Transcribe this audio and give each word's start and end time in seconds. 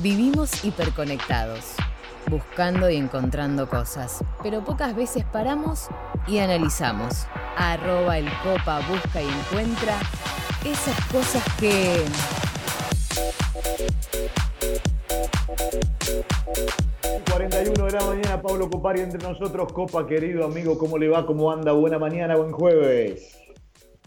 Vivimos 0.00 0.64
hiperconectados, 0.64 1.74
buscando 2.30 2.88
y 2.88 2.94
encontrando 2.94 3.68
cosas, 3.68 4.22
pero 4.44 4.64
pocas 4.64 4.94
veces 4.94 5.24
paramos 5.24 5.88
y 6.28 6.38
analizamos. 6.38 7.26
Arroba 7.56 8.16
el 8.16 8.30
copa 8.44 8.78
busca 8.88 9.20
y 9.20 9.28
encuentra 9.28 9.98
esas 10.64 11.04
cosas 11.06 11.42
que... 11.58 12.04
41 17.32 17.84
de 17.86 17.90
la 17.90 18.04
mañana, 18.04 18.40
Pablo 18.40 18.70
Copari 18.70 19.00
entre 19.00 19.20
nosotros. 19.20 19.72
Copa, 19.72 20.06
querido 20.06 20.44
amigo, 20.44 20.78
¿cómo 20.78 20.96
le 20.96 21.08
va? 21.08 21.26
¿Cómo 21.26 21.50
anda? 21.50 21.72
Buena 21.72 21.98
mañana, 21.98 22.36
buen 22.36 22.52
jueves. 22.52 23.36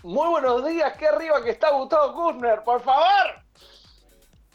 Muy 0.03 0.29
buenos 0.29 0.65
días, 0.65 0.93
qué 0.97 1.07
arriba 1.09 1.43
que 1.43 1.49
está 1.49 1.71
Gustavo 1.71 2.13
Kushner, 2.13 2.63
por 2.63 2.81
favor. 2.81 3.40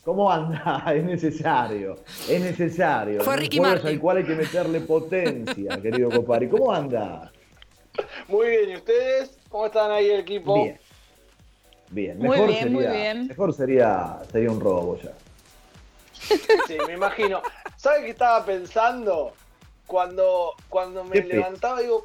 ¿Cómo 0.07 0.30
anda? 0.30 0.84
Es 0.95 1.02
necesario, 1.02 1.96
es 2.29 2.40
necesario. 2.40 3.22
Fue 3.22 3.35
Un 3.35 3.40
Ricky 3.40 3.61
Martin. 3.61 3.89
al 3.89 3.99
cual 3.99 4.18
hay 4.18 4.25
que 4.25 4.36
meterle 4.36 4.81
potencia, 4.81 5.79
querido 5.82 6.11
Copari. 6.12 6.48
¿Cómo 6.48 6.72
anda? 6.72 7.32
Muy 8.29 8.46
bien, 8.50 8.71
¿y 8.71 8.76
ustedes? 8.76 9.36
¿Cómo 9.48 9.67
están 9.67 9.90
ahí 9.90 10.08
el 10.08 10.21
equipo? 10.21 10.54
Bien. 10.62 10.79
Bien, 11.90 12.18
Muy 12.18 12.29
mejor 12.29 12.48
bien, 12.48 12.58
sería, 12.62 12.76
muy 12.76 12.86
bien. 12.86 13.26
Mejor 13.26 13.53
sería, 13.53 14.18
sería 14.31 14.50
un 14.53 14.61
robo 14.61 14.96
ya. 15.03 15.11
Sí, 16.68 16.76
me 16.86 16.95
imagino. 16.95 17.43
¿Sabe 17.76 18.04
qué 18.04 18.11
estaba 18.11 18.45
pensando? 18.45 19.32
Cuando, 19.89 20.53
cuando 20.68 21.03
me 21.04 21.12
¿Qué 21.14 21.23
pe- 21.23 21.34
levantaba, 21.36 21.81
digo, 21.81 22.03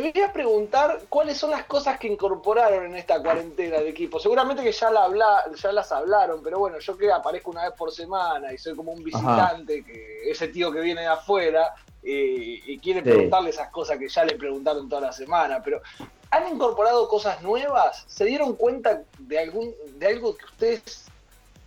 le 0.00 0.10
voy 0.12 0.22
a 0.22 0.32
preguntar 0.32 1.02
cuáles 1.08 1.36
son 1.36 1.50
las 1.50 1.64
cosas 1.64 1.98
que 1.98 2.06
incorporaron 2.08 2.86
en 2.86 2.96
esta 2.96 3.22
cuarentena 3.22 3.78
de 3.78 3.90
equipo. 3.90 4.18
Seguramente 4.18 4.62
que 4.62 4.72
ya, 4.72 4.90
la 4.90 5.04
habla, 5.04 5.44
ya 5.54 5.72
las 5.72 5.92
hablaron, 5.92 6.42
pero 6.42 6.58
bueno, 6.58 6.78
yo 6.78 6.96
que 6.96 7.12
aparezco 7.12 7.50
una 7.50 7.64
vez 7.68 7.72
por 7.76 7.92
semana 7.92 8.52
y 8.52 8.58
soy 8.58 8.74
como 8.74 8.92
un 8.92 9.04
visitante, 9.04 9.84
que 9.84 10.30
ese 10.30 10.48
tío 10.48 10.72
que 10.72 10.80
viene 10.80 11.02
de 11.02 11.08
afuera 11.08 11.74
eh, 12.02 12.60
y 12.66 12.78
quiere 12.78 13.00
Sí. 13.00 13.04
preguntarle 13.10 13.50
esas 13.50 13.68
cosas 13.70 13.98
que 13.98 14.08
ya 14.08 14.24
le 14.24 14.36
preguntaron 14.36 14.88
toda 14.88 15.02
la 15.02 15.12
semana. 15.12 15.62
Pero, 15.62 15.82
¿han 16.30 16.48
incorporado 16.54 17.06
cosas 17.08 17.42
nuevas? 17.42 18.04
¿Se 18.06 18.24
dieron 18.24 18.56
cuenta 18.56 19.02
de, 19.18 19.38
algún, 19.38 19.74
de 19.98 20.06
algo 20.06 20.34
que 20.36 20.44
ustedes 20.46 21.04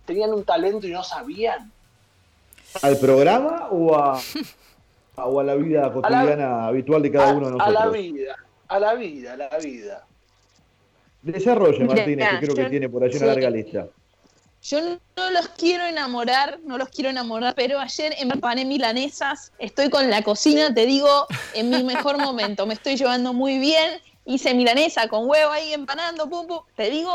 tenían 0.04 0.32
un 0.34 0.44
talento 0.44 0.86
y 0.86 0.90
no 0.90 1.04
sabían? 1.04 1.70
¿Al 2.82 2.98
programa 2.98 3.68
o 3.70 3.94
a, 3.94 4.20
o 5.24 5.40
a 5.40 5.44
la 5.44 5.54
vida 5.54 5.92
cotidiana 5.92 6.66
habitual 6.66 7.02
de 7.02 7.10
cada 7.10 7.30
a, 7.30 7.32
uno 7.34 7.46
de 7.46 7.52
a 7.54 7.58
nosotros? 7.58 7.84
la 7.84 7.90
vida, 7.90 8.36
a 8.68 8.78
la 8.80 8.94
vida, 8.94 9.32
a 9.32 9.36
la 9.36 9.58
vida. 9.58 10.06
Desarrolle, 11.22 11.84
Martínez, 11.84 12.28
que 12.28 12.38
creo 12.38 12.54
que 12.54 12.62
yo- 12.64 12.70
tiene 12.70 12.88
por 12.88 13.02
allí 13.02 13.12
sí. 13.14 13.18
una 13.18 13.26
larga 13.28 13.50
lista. 13.50 13.86
Yo 14.62 14.80
no 14.80 15.30
los 15.30 15.48
quiero 15.50 15.84
enamorar, 15.84 16.58
no 16.64 16.76
los 16.76 16.88
quiero 16.88 17.10
enamorar, 17.10 17.54
pero 17.54 17.78
ayer 17.78 18.14
empané 18.18 18.64
milanesas, 18.64 19.52
estoy 19.58 19.90
con 19.90 20.10
la 20.10 20.22
cocina, 20.22 20.74
te 20.74 20.86
digo, 20.86 21.26
en 21.54 21.70
mi 21.70 21.84
mejor 21.84 22.18
momento, 22.18 22.66
me 22.66 22.74
estoy 22.74 22.96
llevando 22.96 23.32
muy 23.32 23.58
bien, 23.58 24.00
hice 24.24 24.54
milanesa 24.54 25.06
con 25.08 25.28
huevo 25.28 25.52
ahí 25.52 25.72
empanando, 25.72 26.28
pum, 26.28 26.48
pum, 26.48 26.58
te 26.74 26.90
digo, 26.90 27.12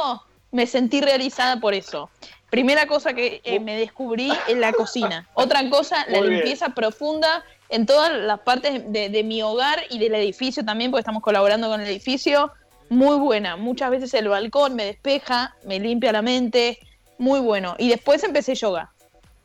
me 0.51 0.65
sentí 0.65 1.01
realizada 1.01 1.59
por 1.59 1.73
eso. 1.73 2.09
Primera 2.49 2.85
cosa 2.87 3.13
que 3.13 3.41
eh, 3.43 3.59
me 3.59 3.75
descubrí 3.77 4.31
en 4.47 4.61
la 4.61 4.71
cocina. 4.71 5.27
Otra 5.33 5.69
cosa, 5.69 6.05
la 6.07 6.21
bien. 6.21 6.33
limpieza 6.35 6.69
profunda 6.69 7.43
en 7.71 7.85
todas 7.85 8.11
las 8.13 8.39
partes 8.41 8.91
de, 8.91 9.09
de 9.09 9.23
mi 9.23 9.41
hogar 9.41 9.79
y 9.89 9.97
del 9.97 10.13
edificio 10.15 10.63
también, 10.63 10.91
porque 10.91 11.01
estamos 11.01 11.23
colaborando 11.23 11.67
con 11.69 11.81
el 11.81 11.87
edificio. 11.87 12.51
Muy 12.89 13.15
buena. 13.17 13.55
Muchas 13.55 13.89
veces 13.89 14.13
el 14.13 14.27
balcón 14.27 14.75
me 14.75 14.83
despeja, 14.85 15.55
me 15.65 15.79
limpia 15.79 16.11
la 16.11 16.21
mente. 16.21 16.77
Muy 17.17 17.39
bueno. 17.39 17.75
Y 17.77 17.87
después 17.89 18.23
empecé 18.23 18.53
yoga. 18.55 18.91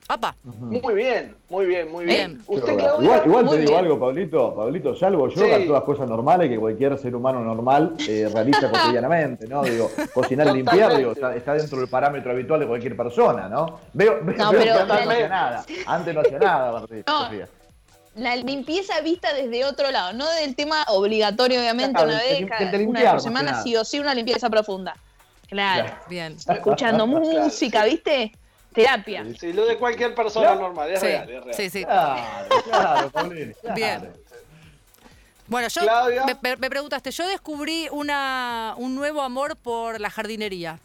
Apa, 0.08 0.36
Muy 0.44 0.94
bien, 0.94 1.34
muy 1.50 1.66
bien, 1.66 1.90
muy 1.90 2.04
bien. 2.04 2.34
Bien. 2.36 2.42
¿Usted, 2.46 2.72
Igual, 2.74 2.76
Claudia? 2.78 3.06
igual, 3.06 3.26
igual 3.26 3.50
te 3.50 3.56
digo 3.56 3.70
bien. 3.72 3.84
algo, 3.84 3.98
Pablito, 3.98 4.54
Pablito, 4.54 4.94
salvo 4.94 5.28
yoga, 5.28 5.56
Sí. 5.58 5.66
todas 5.66 5.82
cosas 5.82 6.08
normales 6.08 6.48
que 6.48 6.58
cualquier 6.60 6.96
ser 6.96 7.16
humano 7.16 7.40
normal 7.40 7.94
eh, 8.08 8.30
realiza 8.32 8.70
cotidianamente, 8.70 9.48
¿no? 9.48 9.64
Digo, 9.64 9.90
cocinar 10.14 10.46
y 10.48 10.52
limpiar, 10.58 10.96
digo, 10.96 11.10
está, 11.10 11.34
está 11.34 11.54
dentro 11.54 11.78
del 11.80 11.88
parámetro 11.88 12.30
habitual 12.30 12.60
de 12.60 12.68
cualquier 12.68 12.96
persona, 12.96 13.48
¿no? 13.48 13.80
Veo, 13.94 14.20
veo, 14.22 14.36
No, 14.38 14.50
veo 14.52 14.60
pero- 14.60 14.74
que 14.74 14.80
antes 14.92 15.06
no 15.06 15.10
hacía 15.12 15.28
nada, 15.28 15.64
antes 15.86 16.14
no 16.14 16.20
hacía 16.20 16.38
nada, 16.38 16.72
Martín, 16.72 17.04
No. 17.04 17.24
Sofía. 17.24 17.48
La 18.16 18.34
limpieza 18.34 19.00
vista 19.02 19.32
desde 19.34 19.64
otro 19.66 19.90
lado, 19.90 20.12
no 20.14 20.26
del 20.30 20.56
tema 20.56 20.84
obligatorio, 20.88 21.60
obviamente, 21.60 21.92
Claro, 21.92 22.08
una 22.08 22.18
vez, 22.22 22.38
de- 22.40 22.46
cada- 22.46 22.78
una 22.78 23.10
por 23.12 23.20
semana, 23.20 23.50
nada. 23.52 23.62
sí 23.62 23.76
o 23.76 23.84
sí, 23.84 23.98
una 24.00 24.14
limpieza 24.14 24.48
profunda. 24.48 24.96
Claro. 25.48 25.84
Claro. 25.84 26.02
bien. 26.08 26.36
Escuchando 26.48 27.06
música, 27.06 27.84
¿viste? 27.84 28.32
Terapia. 28.72 29.24
Sí, 29.38 29.52
lo 29.52 29.64
de 29.66 29.76
cualquier 29.76 30.14
persona 30.14 30.46
Claro. 30.46 30.60
normal, 30.62 30.90
es 30.90 31.00
Sí, 31.00 31.06
real, 31.06 31.30
es 31.30 31.44
real. 31.44 31.54
sí, 31.54 31.70
sí. 31.70 31.84
Claro, 31.84 32.62
claro, 32.64 33.10
claro. 33.12 33.74
Bien. 33.74 34.12
Bueno, 35.46 35.68
yo 35.68 35.82
me- 36.42 36.56
me 36.56 36.70
preguntaste, 36.70 37.10
yo 37.10 37.26
descubrí 37.28 37.86
una, 37.92 38.74
un 38.78 38.94
nuevo 38.94 39.22
amor 39.22 39.56
por 39.56 40.00
la 40.00 40.10
jardinería. 40.10 40.78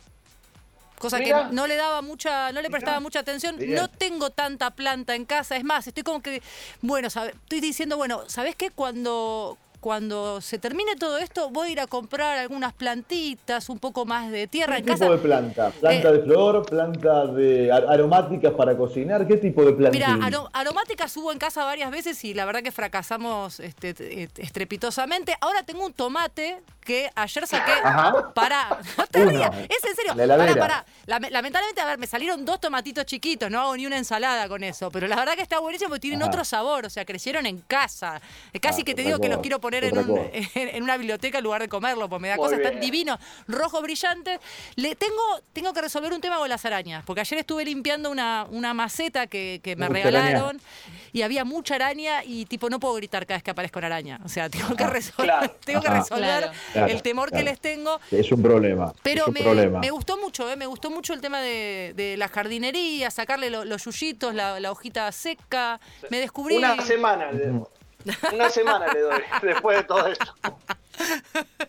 Cosa 1.01 1.17
Mira. 1.17 1.47
que 1.49 1.55
no 1.55 1.65
le 1.65 1.75
daba 1.77 2.01
mucha, 2.03 2.51
no 2.51 2.61
le 2.61 2.69
prestaba 2.69 2.99
mucha 2.99 3.19
atención. 3.19 3.55
No 3.59 3.87
tengo 3.89 4.29
tanta 4.29 4.69
planta 4.71 5.15
en 5.15 5.25
casa. 5.25 5.55
Es 5.57 5.63
más, 5.63 5.87
estoy 5.87 6.03
como 6.03 6.21
que, 6.21 6.41
bueno, 6.81 7.09
sabe- 7.09 7.31
estoy 7.31 7.59
diciendo, 7.59 7.97
bueno, 7.97 8.21
¿sabes 8.27 8.55
qué? 8.55 8.69
Cuando, 8.69 9.57
cuando 9.79 10.41
se 10.41 10.59
termine 10.59 10.95
todo 10.95 11.17
esto, 11.17 11.49
voy 11.49 11.69
a 11.69 11.71
ir 11.71 11.79
a 11.79 11.87
comprar 11.87 12.37
algunas 12.37 12.71
plantitas, 12.71 13.67
un 13.69 13.79
poco 13.79 14.05
más 14.05 14.29
de 14.31 14.45
tierra 14.45 14.75
¿Qué 14.75 14.81
en 14.81 14.85
tipo 14.85 14.99
casa. 14.99 15.11
de 15.11 15.17
planta? 15.17 15.69
¿Planta 15.71 16.09
Eh, 16.09 16.13
de 16.13 16.19
flor? 16.21 16.65
¿Planta 16.67 17.25
de 17.25 17.71
ar- 17.71 17.85
aromáticas 17.89 18.53
para 18.53 18.77
cocinar? 18.77 19.25
¿Qué 19.27 19.37
tipo 19.37 19.65
de 19.65 19.73
plantín? 19.73 19.99
Mira, 20.01 20.15
aro- 20.23 20.49
aromáticas 20.53 21.17
hubo 21.17 21.31
en 21.31 21.39
casa 21.39 21.65
varias 21.65 21.89
veces 21.89 22.23
y 22.25 22.35
la 22.35 22.45
verdad 22.45 22.61
que 22.61 22.71
fracasamos 22.71 23.59
este, 23.59 23.89
et- 24.23 24.37
estrepitosamente. 24.37 25.35
Ahora 25.41 25.63
tengo 25.63 25.83
un 25.83 25.93
tomate 25.93 26.61
que 26.91 27.09
ayer 27.15 27.47
saqué 27.47 27.71
Ajá. 27.83 28.33
para. 28.33 28.79
No 28.97 29.07
te 29.07 29.21
Uno. 29.21 29.29
rías, 29.31 29.49
es 29.69 29.83
en 29.89 29.95
serio. 29.95 30.13
La 30.15 30.55
pará. 30.55 30.85
Lame- 31.07 31.29
lamentablemente, 31.31 31.81
a 31.81 31.85
ver, 31.85 31.97
me 31.97 32.05
salieron 32.07 32.43
dos 32.45 32.59
tomatitos 32.59 33.05
chiquitos, 33.05 33.49
no 33.49 33.59
hago 33.61 33.75
ni 33.77 33.85
una 33.85 33.97
ensalada 33.97 34.47
con 34.47 34.63
eso. 34.63 34.91
Pero 34.91 35.07
la 35.07 35.15
verdad 35.15 35.35
que 35.35 35.41
está 35.41 35.59
buenísimo 35.59 35.89
porque 35.89 36.01
tienen 36.01 36.21
Ajá. 36.21 36.29
otro 36.29 36.43
sabor, 36.45 36.85
o 36.85 36.89
sea, 36.89 37.05
crecieron 37.05 37.45
en 37.45 37.59
casa. 37.61 38.21
Eh, 38.53 38.59
Casi 38.59 38.81
Ah, 38.81 38.85
que 38.85 38.93
te 38.95 39.03
digo 39.03 39.19
que 39.19 39.29
los 39.29 39.39
quiero 39.39 39.59
poner 39.59 39.83
en, 39.85 39.97
otra 39.97 40.11
un- 40.11 40.17
cosa. 40.17 40.29
en, 40.59 40.67
en 40.75 40.83
una 40.83 40.97
biblioteca 40.97 41.37
en 41.39 41.43
lugar 41.43 41.61
de 41.61 41.69
comerlo, 41.69 42.09
porque 42.09 42.21
me 42.23 42.27
da 42.29 42.35
Muy 42.35 42.45
cosas 42.45 42.61
tan 42.61 42.79
divinos, 42.79 43.19
rojos 43.47 43.81
brillantes. 43.81 44.39
Le 44.75 44.95
tengo, 44.95 45.21
tengo 45.53 45.73
que 45.73 45.81
resolver 45.81 46.11
un 46.13 46.21
tema 46.21 46.37
con 46.37 46.49
las 46.49 46.63
arañas, 46.65 47.03
porque 47.05 47.21
ayer 47.21 47.39
estuve 47.39 47.63
limpiando 47.65 48.09
una, 48.11 48.45
una 48.49 48.73
maceta 48.73 49.27
que, 49.27 49.59
que 49.63 49.75
me 49.75 49.87
Mucha 49.89 50.07
araña. 50.07 50.25
regalaron 50.25 50.61
y 51.13 51.21
había 51.23 51.43
mucha 51.45 51.75
araña 51.75 52.23
y 52.23 52.45
tipo 52.45 52.69
no 52.69 52.79
puedo 52.79 52.95
gritar 52.95 53.25
cada 53.25 53.37
vez 53.37 53.43
que 53.43 53.51
aparezco 53.51 53.79
una 53.79 53.87
araña. 53.87 54.19
O 54.23 54.29
sea, 54.29 54.49
tengo 54.49 54.75
que 54.75 54.83
Ah, 54.83 54.87
resolver, 54.89 55.25
claro. 55.25 55.55
tengo 55.65 55.81
que 55.81 55.89
resolver 55.89 56.21
Claro. 56.41 56.51
Claro, 56.85 56.93
el 56.93 57.01
temor 57.01 57.31
que 57.31 57.43
les 57.43 57.59
tengo. 57.59 57.99
Es 58.11 58.31
un 58.31 58.41
problema. 58.41 58.93
Pero 59.03 59.25
un 59.27 59.33
me, 59.33 59.41
problema. 59.41 59.79
me 59.79 59.89
gustó 59.91 60.17
mucho, 60.17 60.49
¿eh? 60.49 60.55
me 60.55 60.65
gustó 60.65 60.89
mucho 60.89 61.13
el 61.13 61.21
tema 61.21 61.41
de, 61.41 61.93
de 61.95 62.17
la 62.17 62.27
jardinería, 62.27 63.09
sacarle 63.11 63.49
lo- 63.49 63.65
los 63.65 63.83
yuyitos, 63.85 64.33
la, 64.33 64.59
la 64.59 64.71
hojita 64.71 65.11
seca. 65.11 65.79
Me 66.09 66.19
descubrí. 66.19 66.57
Una 66.57 66.81
semana 66.81 67.31
le 67.31 67.47
doy. 67.47 67.61
Una 68.33 68.49
semana 68.49 68.91
le 68.93 68.99
doy 69.01 69.21
después 69.43 69.77
de 69.77 69.83
todo 69.83 70.07
esto. 70.07 70.25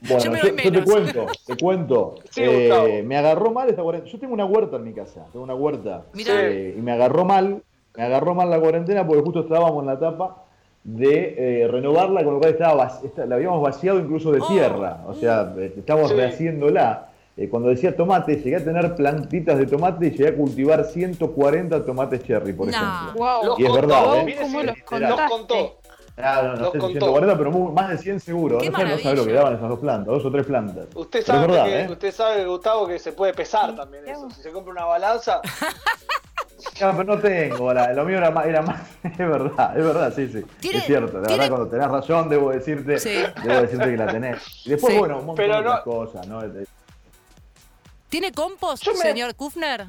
Bueno, 0.03 0.23
Yo 0.25 0.31
me 0.33 0.39
yo, 0.41 0.45
doy 0.53 0.63
yo 0.65 0.73
te 0.73 0.85
cuento, 0.85 1.27
te 1.47 1.57
cuento. 1.57 2.15
Sí, 2.31 2.43
Eh, 2.45 3.03
me 3.07 3.17
agarró 3.17 3.51
mal 3.53 3.69
esta 3.71 3.83
cuarentena. 3.83 4.13
Yo 4.13 4.19
tengo 4.19 4.35
una 4.35 4.45
huerta 4.45 4.77
en 4.77 4.85
mi 4.85 4.93
casa, 4.93 5.27
tengo 5.33 5.45
una 5.45 5.55
huerta. 5.55 6.05
Mirá. 6.13 6.35
Eh, 6.51 6.75
y 6.77 6.81
me 6.83 6.93
agarró 6.93 7.25
mal, 7.25 7.63
me 7.97 8.03
agarró 8.03 8.35
mal 8.35 8.51
la 8.51 8.59
cuarentena 8.61 9.07
porque 9.07 9.23
justo 9.23 9.41
estábamos 9.41 9.81
en 9.81 9.87
la 9.87 9.93
etapa 9.95 10.42
de 10.85 11.63
eh, 11.63 11.69
renovarla, 11.69 12.25
con 12.25 12.35
lo 12.35 12.41
cual 12.41 12.53
estaba 12.53 12.91
la 13.27 13.35
habíamos 13.37 13.63
vaciado 13.63 14.01
incluso 14.01 14.33
de 14.33 14.41
Oh. 14.41 14.47
tierra. 14.49 15.05
O 15.07 15.15
sea, 15.15 15.53
eh, 15.57 15.73
estamos 15.77 16.11
Sí. 16.11 16.17
rehaciéndola. 16.17 17.09
Eh, 17.37 17.49
cuando 17.49 17.71
decía 17.71 17.97
tomate, 17.97 18.37
llegué 18.37 18.57
a 18.57 18.65
tener 18.65 18.95
plantitas 18.95 19.59
de 19.59 19.67
tomate 19.67 20.09
y 20.09 20.11
llegué 20.11 20.29
a 20.29 20.37
cultivar 20.37 20.85
140 20.85 21.83
tomates 21.85 22.23
cherry, 22.25 22.53
por 22.53 22.67
No. 22.67 22.73
ejemplo. 22.73 23.13
Wow. 23.17 23.45
Los 23.47 23.59
Y 23.59 23.63
es 23.63 23.69
contó, 23.71 23.87
verdad, 23.87 24.29
¿eh? 24.29 24.37
contó. 25.29 25.79
No, 26.17 26.43
no 26.43 26.49
Los 26.57 26.59
sé 26.59 26.65
si 26.73 26.79
contó. 26.79 26.89
140, 27.07 27.39
pero 27.39 27.51
más 27.73 27.89
de 27.89 27.99
100 27.99 28.21
seguro. 28.21 28.59
Qué 28.59 28.71
no 28.71 28.79
sé, 28.79 28.85
no 28.85 28.99
sabe 28.99 29.17
lo 29.17 29.25
que 29.25 29.33
daban 29.33 29.55
esas 29.57 29.69
dos 29.69 29.79
plantas, 29.79 30.07
dos 30.07 30.25
o 30.25 30.31
tres 30.31 30.47
plantas. 30.47 30.87
Usted 30.95 31.25
sabe, 31.25 31.41
es 31.41 31.47
verdad, 31.49 31.65
que, 31.65 31.81
¿eh? 31.81 31.89
usted 31.91 32.13
sabe, 32.13 32.45
Gustavo, 32.45 32.87
que 32.87 32.99
se 32.99 33.13
puede 33.13 33.33
pesar 33.33 33.75
también 33.75 34.07
eso. 34.07 34.29
Si 34.31 34.43
se 34.43 34.51
compra 34.53 34.73
una 34.73 34.85
balanza, 34.85 35.41
No, 36.81 36.91
pero 36.97 37.05
no 37.05 37.19
tengo, 37.19 37.73
la- 37.75 37.93
lo 37.93 38.05
mío 38.05 38.19
era 38.19 38.31
más, 38.31 38.47
era 38.47 38.63
más, 38.63 38.81
es 39.03 39.19
verdad, 39.19 39.77
es 39.79 39.85
verdad, 39.85 40.13
sí, 40.15 40.29
sí. 40.29 40.45
Tiene- 40.61 40.79
es 40.79 40.85
cierto, 40.85 41.19
la 41.19 41.27
tiene- 41.27 41.43
verdad 41.45 41.57
cuando 41.57 41.69
tenés 41.71 41.89
razón 41.89 42.29
debo 42.29 42.51
decirte, 42.51 42.99
Sí. 43.01 43.23
debo 43.43 43.63
decirte 43.63 43.91
que 43.91 43.97
la 43.97 44.07
tenés. 44.07 44.67
Y 44.67 44.71
después, 44.71 44.93
Sí. 44.93 44.99
bueno, 44.99 45.19
un 45.19 45.27
montón 45.27 45.45
Pero 45.45 45.57
de 45.57 45.63
no- 45.63 45.69
otras 45.71 45.83
cosas, 45.85 46.27
¿no? 46.29 46.41
¿Tiene 48.09 48.31
compost, 48.33 48.87
me- 48.87 48.95
señor 48.97 49.35
Kufner? 49.35 49.87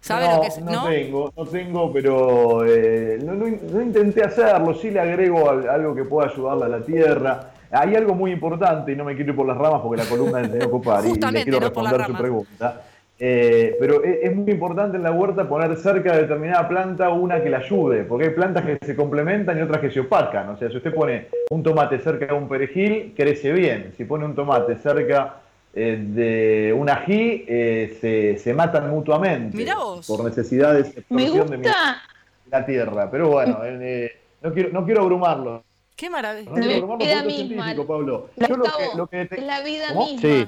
¿Sabe 0.00 0.26
no, 0.26 0.36
lo 0.36 0.40
que 0.40 0.46
es? 0.46 0.60
no, 0.60 0.72
¿No? 0.72 0.88
tengo, 0.88 1.32
no 1.36 1.46
tengo, 1.46 1.92
pero 1.92 2.64
eh, 2.64 3.18
no, 3.22 3.46
intenté 3.82 4.22
hacerlo, 4.22 4.74
sí 4.74 4.90
le 4.90 5.00
agrego 5.00 5.50
al- 5.50 5.68
algo 5.68 5.94
que 5.94 6.04
pueda 6.04 6.28
ayudarle 6.28 6.64
a 6.64 6.68
la 6.68 6.80
tierra. 6.80 7.50
Hay 7.70 7.94
algo 7.96 8.14
muy 8.14 8.30
importante, 8.30 8.92
y 8.92 8.96
no 8.96 9.04
me 9.04 9.14
quiero 9.14 9.32
ir 9.32 9.36
por 9.36 9.46
las 9.46 9.58
ramas 9.58 9.80
porque 9.82 10.02
la 10.02 10.08
columna 10.08 10.42
de 10.42 10.64
ocupar 10.64 11.04
y 11.06 11.14
le 11.14 11.42
quiero 11.42 11.60
responder 11.60 12.06
su 12.06 12.14
pregunta. 12.14 12.82
Eh, 13.20 13.76
pero 13.80 14.04
es, 14.04 14.18
es, 14.22 14.36
muy 14.36 14.52
importante 14.52 14.96
en 14.96 15.02
la 15.02 15.10
huerta 15.10 15.48
poner 15.48 15.76
cerca 15.76 16.12
de 16.12 16.22
determinada 16.22 16.68
planta 16.68 17.08
una 17.10 17.42
que 17.42 17.50
la 17.50 17.58
ayude, 17.58 18.04
porque 18.04 18.26
hay 18.26 18.30
plantas 18.30 18.64
que 18.64 18.78
se 18.80 18.94
complementan 18.94 19.58
y 19.58 19.62
otras 19.62 19.80
que 19.80 19.90
se 19.90 20.00
opacan. 20.00 20.48
O 20.50 20.56
sea, 20.56 20.70
si 20.70 20.76
usted 20.76 20.94
pone 20.94 21.26
un 21.50 21.64
tomate 21.64 21.98
cerca 21.98 22.26
de 22.26 22.34
un 22.34 22.48
perejil, 22.48 23.14
crece 23.16 23.52
bien. 23.52 23.92
Si 23.96 24.04
pone 24.04 24.24
un 24.24 24.36
tomate 24.36 24.76
cerca 24.76 25.34
eh, 25.80 25.96
de 25.96 26.72
un 26.72 26.90
ají, 26.90 27.44
eh, 27.46 27.96
se, 28.00 28.36
se, 28.38 28.52
matan 28.54 28.90
mutuamente. 28.90 29.56
Mirá 29.56 29.76
vos. 29.76 30.06
Por 30.06 30.24
necesidades 30.24 30.94
de 30.94 31.00
explosión 31.00 31.48
de 31.50 31.56
gusta. 31.58 32.02
la 32.50 32.66
tierra. 32.66 33.10
Pero 33.10 33.28
bueno, 33.28 33.58
eh, 33.64 34.12
no, 34.42 34.52
quiero, 34.52 34.70
no 34.70 34.84
quiero 34.84 35.02
abrumarlo. 35.02 35.62
Qué 35.96 36.10
maravilla. 36.10 36.50
No 36.50 36.54
quiero 36.56 36.68
La 36.70 36.74
abrumarlo 36.76 37.04
vida 37.04 37.14
porque 37.22 37.32
es 37.32 37.38
misma. 37.48 37.64
científico, 37.64 37.86
Pablo. 37.86 38.28
Yo 38.36 38.56
lo 38.56 38.64
que, 38.64 38.96
lo 38.96 39.06
que 39.06 39.24
te- 39.26 39.36
Es 39.40 39.42
la 39.46 39.62
vida 39.62 39.86
¿Cómo? 39.94 40.06
misma. 40.06 40.20
Sí. 40.22 40.46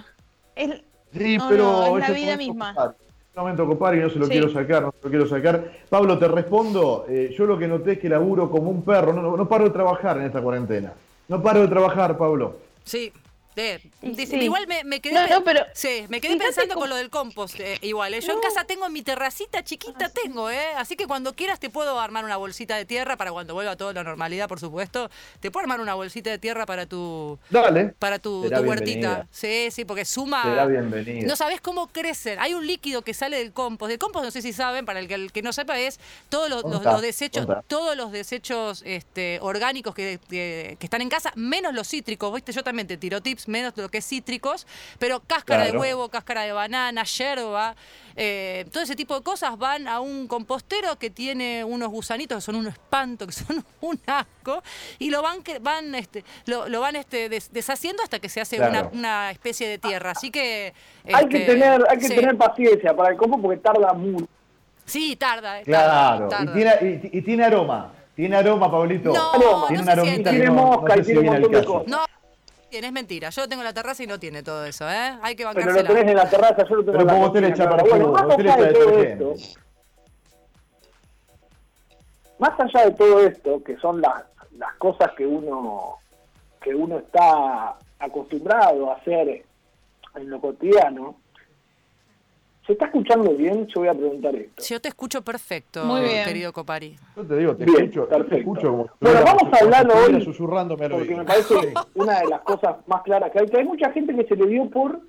Es- 0.56 0.82
Sí, 1.12 1.36
No, 1.38 1.48
pero 1.48 1.64
no, 1.64 1.98
es 1.98 2.08
la 2.08 2.14
vida 2.14 2.36
misma. 2.36 2.72
un 3.34 3.42
momento 3.42 3.66
copar 3.66 3.96
y 3.96 3.98
no 4.00 4.10
se 4.10 4.18
lo 4.20 4.26
Sí. 4.26 4.30
quiero 4.32 4.48
sacar, 4.52 4.82
no 4.82 4.92
se 4.92 4.98
lo 5.02 5.10
quiero 5.10 5.26
sacar. 5.26 5.72
Pablo, 5.88 6.16
te 6.18 6.28
respondo. 6.28 7.04
eh, 7.08 7.34
yo 7.36 7.46
lo 7.46 7.58
que 7.58 7.66
noté 7.66 7.92
es 7.92 7.98
que 7.98 8.08
laburo 8.08 8.48
como 8.48 8.70
un 8.70 8.82
perro. 8.84 9.12
No, 9.12 9.20
no, 9.22 9.36
no 9.36 9.48
paro 9.48 9.64
de 9.64 9.70
trabajar 9.70 10.18
en 10.18 10.26
esta 10.26 10.40
cuarentena. 10.40 10.92
No 11.26 11.42
paro 11.42 11.62
de 11.62 11.68
trabajar, 11.68 12.16
Pablo. 12.16 12.58
Sí. 12.84 13.12
Sí. 13.56 14.36
Igual 14.36 14.66
me, 14.66 14.84
me 14.84 15.00
quedé, 15.00 15.14
No, 15.14 15.26
pe- 15.26 15.34
no, 15.34 15.44
pero 15.44 15.64
sí, 15.74 16.04
me 16.08 16.20
quedé 16.20 16.36
pensando 16.36 16.74
con 16.74 16.88
lo 16.88 16.96
del 16.96 17.10
compost. 17.10 17.58
eh, 17.60 17.78
igual, 17.82 18.14
eh. 18.14 18.20
yo 18.20 18.32
en 18.32 18.40
casa 18.40 18.64
tengo 18.64 18.86
en 18.86 18.92
mi 18.92 19.02
terracita 19.02 19.62
chiquita, 19.64 20.08
tengo, 20.08 20.50
¿eh? 20.50 20.68
Así 20.76 20.96
que 20.96 21.06
cuando 21.06 21.34
quieras 21.34 21.58
te 21.60 21.70
puedo 21.70 21.98
armar 22.00 22.24
una 22.24 22.36
bolsita 22.36 22.76
de 22.76 22.84
tierra 22.84 23.16
para 23.16 23.32
cuando 23.32 23.54
vuelva 23.54 23.76
toda 23.76 23.92
la 23.92 24.04
normalidad, 24.04 24.48
por 24.48 24.60
supuesto. 24.60 25.10
Te 25.40 25.50
puedo 25.50 25.62
armar 25.62 25.80
una 25.80 25.94
bolsita 25.94 26.30
de 26.30 26.38
tierra 26.38 26.66
para 26.66 26.86
tu, 26.86 27.38
Dale. 27.50 27.94
para 27.98 28.18
tu, 28.18 28.42
huertita. 28.44 29.26
Sí, 29.30 29.68
sí, 29.70 29.84
porque 29.84 30.04
suma. 30.04 30.42
Será 30.42 30.66
bienvenida. 30.66 31.26
No 31.26 31.36
sabes 31.36 31.60
cómo 31.60 31.88
crecen. 31.88 32.38
Hay 32.38 32.54
un 32.54 32.66
líquido 32.66 33.02
que 33.02 33.14
sale 33.14 33.38
del 33.38 33.52
compost. 33.52 33.90
Del 33.90 33.98
compost, 33.98 34.24
no 34.24 34.30
sé 34.30 34.42
si 34.42 34.52
saben, 34.52 34.84
para 34.86 35.00
el 35.00 35.08
que, 35.08 35.14
el 35.14 35.32
que 35.32 35.42
no 35.42 35.52
sepa, 35.52 35.78
es 35.78 35.98
todos 36.28 36.48
los, 36.48 36.62
los- 36.62 36.72
Contá, 36.72 36.92
los 36.92 37.02
desechos, 37.02 37.46
todos 37.66 37.96
los 37.96 38.12
desechos 38.12 38.82
este, 38.86 39.38
orgánicos 39.42 39.94
que, 39.94 40.18
que- 40.28 40.76
que 40.78 40.86
están 40.86 41.02
en 41.02 41.08
casa, 41.08 41.32
menos 41.34 41.74
los 41.74 41.88
cítricos. 41.88 42.32
Viste, 42.34 42.52
yo 42.52 42.62
también 42.62 42.86
te 42.86 42.96
tiro 42.96 43.20
tips, 43.20 43.39
menos 43.48 43.72
lo 43.76 43.88
que 43.88 43.98
es 43.98 44.06
cítricos, 44.06 44.66
pero 44.98 45.20
cáscara 45.20 45.64
de 45.64 45.76
huevo, 45.76 46.08
cáscara 46.08 46.42
de 46.42 46.52
banana, 46.52 47.04
yerba, 47.04 47.74
eh, 48.16 48.66
todo 48.72 48.82
ese 48.82 48.96
tipo 48.96 49.14
de 49.14 49.22
cosas 49.22 49.56
van 49.56 49.86
a 49.88 50.00
un 50.00 50.26
compostero 50.26 50.96
que 50.98 51.10
tiene 51.10 51.64
unos 51.64 51.88
gusanitos 51.88 52.36
que 52.36 52.40
son 52.42 52.56
un 52.56 52.66
espanto, 52.66 53.26
que 53.26 53.32
son 53.32 53.64
un 53.80 54.00
asco, 54.06 54.62
y 54.98 55.10
lo 55.10 55.22
van, 55.22 55.38
van 55.60 55.94
este, 55.94 56.24
lo, 56.46 56.68
lo 56.68 56.80
van 56.80 56.96
este, 56.96 57.28
des- 57.28 57.52
deshaciendo 57.52 58.02
hasta 58.02 58.18
que 58.18 58.28
se 58.28 58.40
hace 58.40 58.56
Claro. 58.56 58.90
una, 58.92 58.98
una 58.98 59.30
especie 59.30 59.68
de 59.68 59.78
tierra. 59.78 60.10
Así 60.10 60.30
que. 60.30 60.74
Hay 61.12 61.28
que 61.28 61.38
este, 61.42 61.52
tener, 61.54 61.84
hay 61.88 61.98
que 61.98 62.08
sí. 62.08 62.14
tener 62.14 62.36
paciencia 62.36 62.94
para 62.94 63.10
el 63.10 63.16
combo 63.16 63.40
porque 63.40 63.58
tarda 63.58 63.92
mucho. 63.94 64.26
Sí, 64.84 65.14
tarda. 65.16 65.60
eh, 65.60 65.64
Claro. 65.64 66.28
tarda, 66.28 66.50
Y 66.50 66.54
tiene, 66.54 67.00
y, 67.12 67.18
y 67.18 67.22
tiene 67.22 67.44
aroma. 67.44 67.92
Tiene 68.16 68.36
aroma, 68.36 68.70
Pablito. 68.70 69.12
No, 69.14 69.66
tiene 69.68 69.82
no 69.84 69.90
aromita 69.92 70.30
Tiene 70.30 70.44
no- 70.46 70.54
no 70.54 70.62
mosca 70.66 70.94
sé 70.94 71.00
y 71.00 71.04
si 71.04 71.12
tiene 71.12 71.28
un 71.30 71.40
montón 71.40 71.52
de 71.52 71.64
cosas. 71.64 71.86
No, 72.70 72.78
bien, 72.78 72.84
es 72.84 72.92
mentira. 72.92 73.30
Yo 73.30 73.48
tengo 73.48 73.62
la 73.64 73.72
terraza 73.74 74.02
y 74.04 74.06
no 74.06 74.18
tiene 74.20 74.42
todo 74.42 74.64
eso, 74.64 74.88
¿eh? 74.88 75.18
Hay 75.22 75.34
que 75.34 75.44
Pero 75.44 75.60
lo 75.60 75.66
bancársela. 75.66 75.88
tenés 75.88 76.10
en 76.10 76.16
la 76.16 76.30
terraza, 76.30 76.64
yo 76.68 76.76
lo 76.76 76.84
tengo 76.84 76.98
Pero 76.98 77.10
como 77.10 77.32
perfume, 77.32 77.88
Bueno, 77.90 78.12
más 78.12 78.38
allá 78.38 78.56
de 78.56 78.72
todo 78.72 79.02
esto, 79.02 79.34
más 82.38 82.60
allá 82.60 82.84
de 82.86 82.90
todo 82.92 83.20
esto, 83.26 83.64
que 83.64 83.76
son 83.78 84.00
las, 84.00 84.22
las 84.56 84.74
cosas 84.76 85.10
que 85.16 85.26
uno 85.26 85.96
que 86.62 86.74
uno 86.74 86.98
está 86.98 87.76
acostumbrado 87.98 88.90
a 88.90 88.96
hacer 88.96 89.44
en 90.14 90.30
lo 90.30 90.40
cotidiano, 90.40 91.16
¿se 92.66 92.72
está 92.72 92.86
escuchando 92.86 93.32
bien? 93.34 93.66
Yo 93.68 93.80
voy 93.80 93.88
a 93.88 93.94
preguntar 93.94 94.34
esto. 94.34 94.62
Yo 94.68 94.80
te 94.80 94.88
escucho 94.88 95.22
perfecto, 95.22 95.84
Muy 95.84 96.02
bien. 96.02 96.24
querido 96.24 96.52
Copari. 96.52 96.96
Yo 97.16 97.24
te 97.26 97.36
digo, 97.36 97.56
te 97.56 97.64
Bien, 97.64 97.84
escucho, 97.84 98.02
te 98.04 98.14
perfecto. 98.16 98.36
escucho 98.36 98.70
como 98.70 98.86
Bueno, 99.00 99.20
vamos 99.24 99.42
a 99.52 99.56
estuviera 99.56 99.94
hoy, 100.16 100.24
susurrándome 100.24 100.84
al 100.84 100.90
Porque 100.92 101.04
oído. 101.08 101.18
me 101.18 101.24
parece 101.24 101.74
una 101.94 102.20
de 102.20 102.26
las 102.28 102.40
cosas 102.42 102.76
más 102.86 103.02
claras 103.02 103.30
que 103.32 103.40
hay, 103.40 103.46
que 103.46 103.58
hay 103.58 103.64
mucha 103.64 103.90
gente 103.92 104.14
que 104.14 104.24
se 104.24 104.36
le 104.36 104.46
dio 104.46 104.68
por 104.70 105.00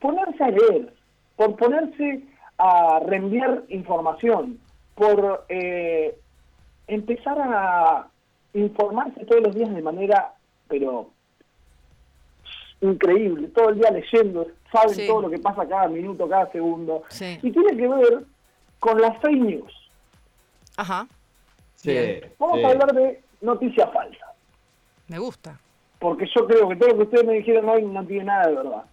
ponerse 0.00 0.42
a 0.44 0.50
leer, 0.50 0.94
por 1.36 1.56
ponerse 1.56 2.24
a 2.58 3.00
reenviar 3.06 3.64
información, 3.68 4.58
por 4.94 5.44
eh, 5.48 6.14
empezar 6.86 7.38
a 7.40 8.08
informarse 8.54 9.24
todos 9.26 9.42
los 9.42 9.54
días 9.54 9.74
de 9.74 9.82
manera, 9.82 10.34
pero 10.68 11.10
increíble, 12.80 13.48
todo 13.48 13.70
el 13.70 13.76
día 13.78 13.90
leyendo, 13.90 14.46
saben 14.72 14.94
Sí. 14.94 15.06
todo 15.06 15.22
lo 15.22 15.30
que 15.30 15.38
pasa 15.38 15.66
cada 15.68 15.88
minuto, 15.88 16.28
cada 16.28 16.50
segundo, 16.52 17.02
Sí. 17.08 17.38
y 17.42 17.50
tiene 17.50 17.76
que 17.76 17.88
ver 17.88 18.24
con 18.78 19.00
las 19.00 19.18
fake 19.20 19.40
news. 19.42 19.72
Ajá, 20.76 21.06
Sí, 21.74 22.20
Vamos 22.38 22.58
sí. 22.58 22.64
a 22.64 22.68
hablar 22.68 22.92
de 22.94 23.22
noticias 23.40 23.90
falsas. 23.92 24.28
me 25.08 25.18
gusta. 25.18 25.58
porque 25.98 26.26
yo 26.34 26.46
creo 26.46 26.68
que 26.68 26.76
todo 26.76 26.88
lo 26.90 26.96
que 26.96 27.02
ustedes 27.02 27.26
me 27.26 27.34
dijeron 27.34 27.68
hoy 27.68 27.82
no 27.84 28.06
tiene 28.06 28.24
nada 28.24 28.46
de 28.48 28.54
verdad. 28.54 28.84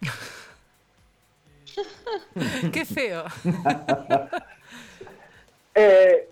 Qué 2.72 2.84
feo. 2.84 3.24
Eh, 5.74 6.28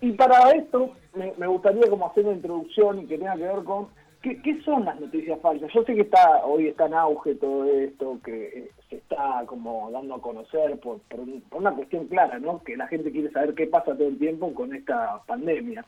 y 0.00 0.10
para 0.12 0.50
esto 0.50 0.90
me, 1.14 1.32
me 1.38 1.46
gustaría 1.46 1.88
como 1.88 2.08
hacer 2.10 2.24
una 2.26 2.34
introducción 2.34 2.98
y 2.98 3.06
que 3.06 3.16
tenga 3.16 3.36
que 3.36 3.44
ver 3.44 3.62
con 3.62 3.88
qué, 4.22 4.60
son 4.62 4.84
las 4.84 5.00
noticias 5.00 5.40
falsas. 5.40 5.72
Yo 5.72 5.82
sé 5.84 5.94
que 5.94 6.02
está 6.02 6.44
hoy 6.44 6.68
está 6.68 6.86
en 6.86 6.94
auge 6.94 7.34
todo 7.36 7.64
esto, 7.64 8.18
que 8.24 8.44
eh, 8.46 8.70
se 8.88 8.96
está 8.96 9.44
como 9.46 9.90
dando 9.90 10.14
a 10.16 10.20
conocer 10.20 10.78
por, 10.80 10.98
por, 11.02 11.20
un- 11.20 11.40
por 11.48 11.60
una 11.60 11.72
cuestión 11.72 12.06
clara, 12.06 12.38
¿no? 12.38 12.62
Que 12.62 12.76
la 12.76 12.86
gente 12.88 13.10
quiere 13.10 13.30
saber 13.30 13.54
qué 13.54 13.66
pasa 13.66 13.94
todo 13.96 14.08
el 14.08 14.18
tiempo 14.18 14.52
con 14.54 14.74
esta 14.74 15.20
pandemia. 15.26 15.84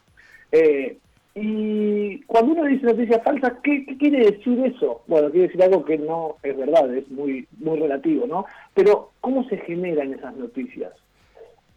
Eh, 0.50 0.98
y 1.34 2.20
cuando 2.24 2.52
uno 2.52 2.64
dice 2.64 2.84
noticias 2.84 3.22
falsas, 3.22 3.54
¿qué, 3.62 3.86
qué 3.86 3.96
quiere 3.96 4.30
decir 4.32 4.58
eso? 4.66 5.02
Bueno, 5.06 5.30
quiere 5.30 5.46
decir 5.46 5.62
algo 5.62 5.82
que 5.84 5.96
no 5.96 6.36
es 6.42 6.54
verdad, 6.56 6.94
es 6.94 7.08
muy, 7.10 7.46
muy 7.58 7.78
relativo, 7.78 8.26
¿no? 8.26 8.44
Pero, 8.74 9.12
¿cómo 9.20 9.42
se 9.48 9.56
generan 9.58 10.12
esas 10.12 10.36
noticias? 10.36 10.92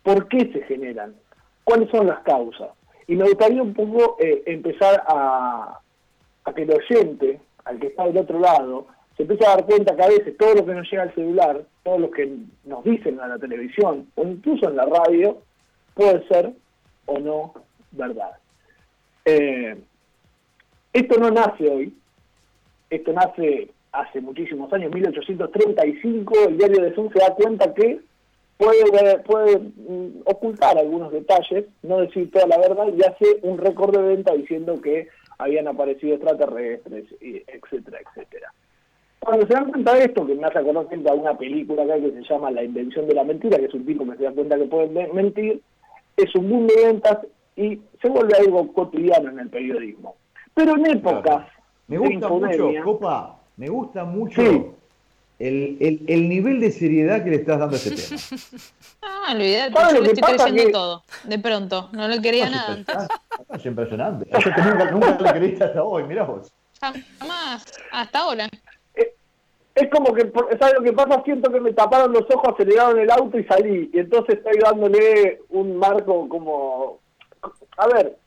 ¿Por 0.04 0.28
qué 0.28 0.52
se 0.52 0.62
generan? 0.64 1.16
¿Cuáles 1.64 1.90
son 1.90 2.08
las 2.08 2.20
causas? 2.20 2.70
Y 3.08 3.16
me 3.16 3.24
gustaría 3.24 3.62
un 3.64 3.74
poco 3.74 4.18
eh, 4.20 4.44
empezar 4.46 5.04
a, 5.08 5.80
a 6.46 6.54
que 6.54 6.64
el 6.64 6.72
oyente, 6.72 7.40
al 7.66 7.80
que 7.80 7.88
está 7.88 8.06
del 8.06 8.18
otro 8.18 8.40
lado, 8.40 8.88
se 9.18 9.24
empiece 9.24 9.46
a 9.46 9.56
dar 9.56 9.66
cuenta 9.66 9.96
que 9.96 10.04
a 10.04 10.10
veces 10.10 10.38
todo 10.38 10.56
lo 10.56 10.66
que 10.66 10.74
nos 10.74 10.90
llega 10.90 11.04
al 11.04 11.16
celular, 11.16 11.64
todo 11.84 12.00
lo 12.00 12.12
que 12.12 12.38
nos 12.66 12.84
dicen 12.84 13.20
en 13.20 13.30
la 13.30 13.40
televisión 13.40 14.08
o 14.16 14.24
incluso 14.24 14.70
en 14.70 14.76
la 14.76 14.86
radio, 14.86 15.42
puede 15.94 16.28
ser 16.28 16.52
o 17.06 17.20
no 17.20 17.54
verdad. 17.92 18.32
Eh, 19.24 19.76
esto 20.94 21.20
no 21.20 21.32
nace 21.32 21.70
hoy, 21.70 21.94
esto 22.90 23.14
nace 23.14 23.72
hace 23.92 24.22
muchísimos 24.22 24.72
años, 24.74 24.94
1835, 24.94 26.34
el 26.50 26.58
diario 26.58 26.84
de 26.84 26.94
Sun 26.94 27.12
se 27.14 27.20
da 27.20 27.34
cuenta 27.34 27.74
que 27.74 28.02
puede, 28.58 29.20
puede 29.20 29.60
mm, 29.60 30.22
ocultar 30.26 30.78
algunos 30.78 31.12
detalles, 31.12 31.66
no 31.84 32.00
decir 32.00 32.30
toda 32.32 32.48
la 32.48 32.58
verdad, 32.58 32.88
y 32.96 33.02
hace 33.04 33.40
un 33.42 33.58
récord 33.58 33.96
de 33.96 34.04
venta 34.04 34.34
diciendo 34.34 34.82
que 34.82 35.08
habían 35.38 35.68
aparecido 35.68 36.16
extraterrestres, 36.16 37.06
y 37.22 37.38
etcétera, 37.48 38.00
etcétera. 38.06 38.52
Cuando 39.20 39.48
se 39.48 39.54
dan 39.54 39.70
cuenta 39.72 39.94
de 39.96 40.04
esto, 40.06 40.26
que 40.26 40.36
me 40.36 40.46
hace 40.46 40.60
acordar 40.60 40.88
siempre 40.88 41.12
a 41.12 41.16
una 41.16 41.38
película 41.38 41.84
acá 41.84 41.96
que 42.00 42.12
se 42.12 42.22
llama 42.24 42.52
La 42.52 42.64
invención 42.64 43.08
de 43.08 43.16
la 43.16 43.24
mentira, 43.24 43.58
que 43.58 43.66
es 43.66 43.74
un 43.74 43.86
tipo 43.86 44.06
que 44.06 44.18
se 44.18 44.24
da 44.24 44.32
cuenta 44.32 44.58
que 44.58 44.66
puede 44.66 44.88
me- 44.90 45.08
mentir, 45.14 45.62
es 46.18 46.36
un 46.36 46.50
boom 46.50 46.68
de 46.68 46.86
ventas 46.86 47.20
y 47.56 47.80
se 48.02 48.10
vuelve 48.10 48.34
algo 48.38 48.72
cotidiano 48.74 49.30
en 49.32 49.40
el 49.40 49.50
periodismo. 49.50 50.16
Pero 50.54 50.76
en 50.78 50.86
épocas 50.86 51.48
Me 51.88 51.98
de 51.98 52.08
gusta 52.08 52.30
mucho, 52.30 52.70
Copa, 52.84 53.40
me 53.58 53.68
gusta 53.70 54.06
mucho 54.06 54.42
Sí. 54.42 54.66
El, 55.40 55.78
el, 55.80 56.02
el 56.08 56.30
nivel 56.30 56.60
de 56.60 56.72
seriedad 56.72 57.24
que 57.24 57.30
le 57.32 57.36
estás 57.38 57.60
dando 57.60 57.76
a 57.76 57.80
este 57.80 57.92
tema. 57.92 58.22
Ah, 59.08 59.34
olvídate, 59.34 59.74
¿Sabes 59.74 59.94
yo 59.94 60.00
lo 60.02 60.06
estoy 60.12 60.36
creyendo 60.36 60.64
Que- 60.66 60.72
todo, 60.72 61.04
de 61.26 61.40
pronto. 61.40 61.90
No 61.94 62.08
le 62.08 62.22
quería 62.22 62.50
nada 62.50 62.74
antes. 62.74 62.96
Es 63.54 63.66
impresionante. 63.66 64.26
Que 64.26 64.62
nunca, 64.62 64.92
nunca 64.92 65.18
le 65.34 65.40
creíste 65.40 65.64
hasta 65.64 65.84
hoy, 65.84 66.04
mirá 66.06 66.24
vos. 66.24 66.52
Jamás, 66.82 67.64
hasta 67.92 68.20
ahora. 68.20 68.50
es 69.76 69.90
como 69.92 70.12
que, 70.14 70.26
por- 70.26 70.50
¿sabes 70.58 70.76
lo 70.76 70.84
que 70.84 70.94
pasa? 70.94 71.22
Siento 71.24 71.52
que 71.52 71.60
me 71.60 71.72
taparon 71.74 72.14
los 72.14 72.24
ojos, 72.34 72.54
aceleraron 72.56 73.00
el 73.00 73.12
auto 73.12 73.38
y 73.38 73.44
salí. 73.46 73.90
Y 73.94 74.00
entonces 74.00 74.38
estoy 74.38 74.58
dándole 74.60 75.40
un 75.50 75.78
marco 75.78 76.28
como... 76.28 77.00
A 77.78 77.88
ver, 77.88 78.18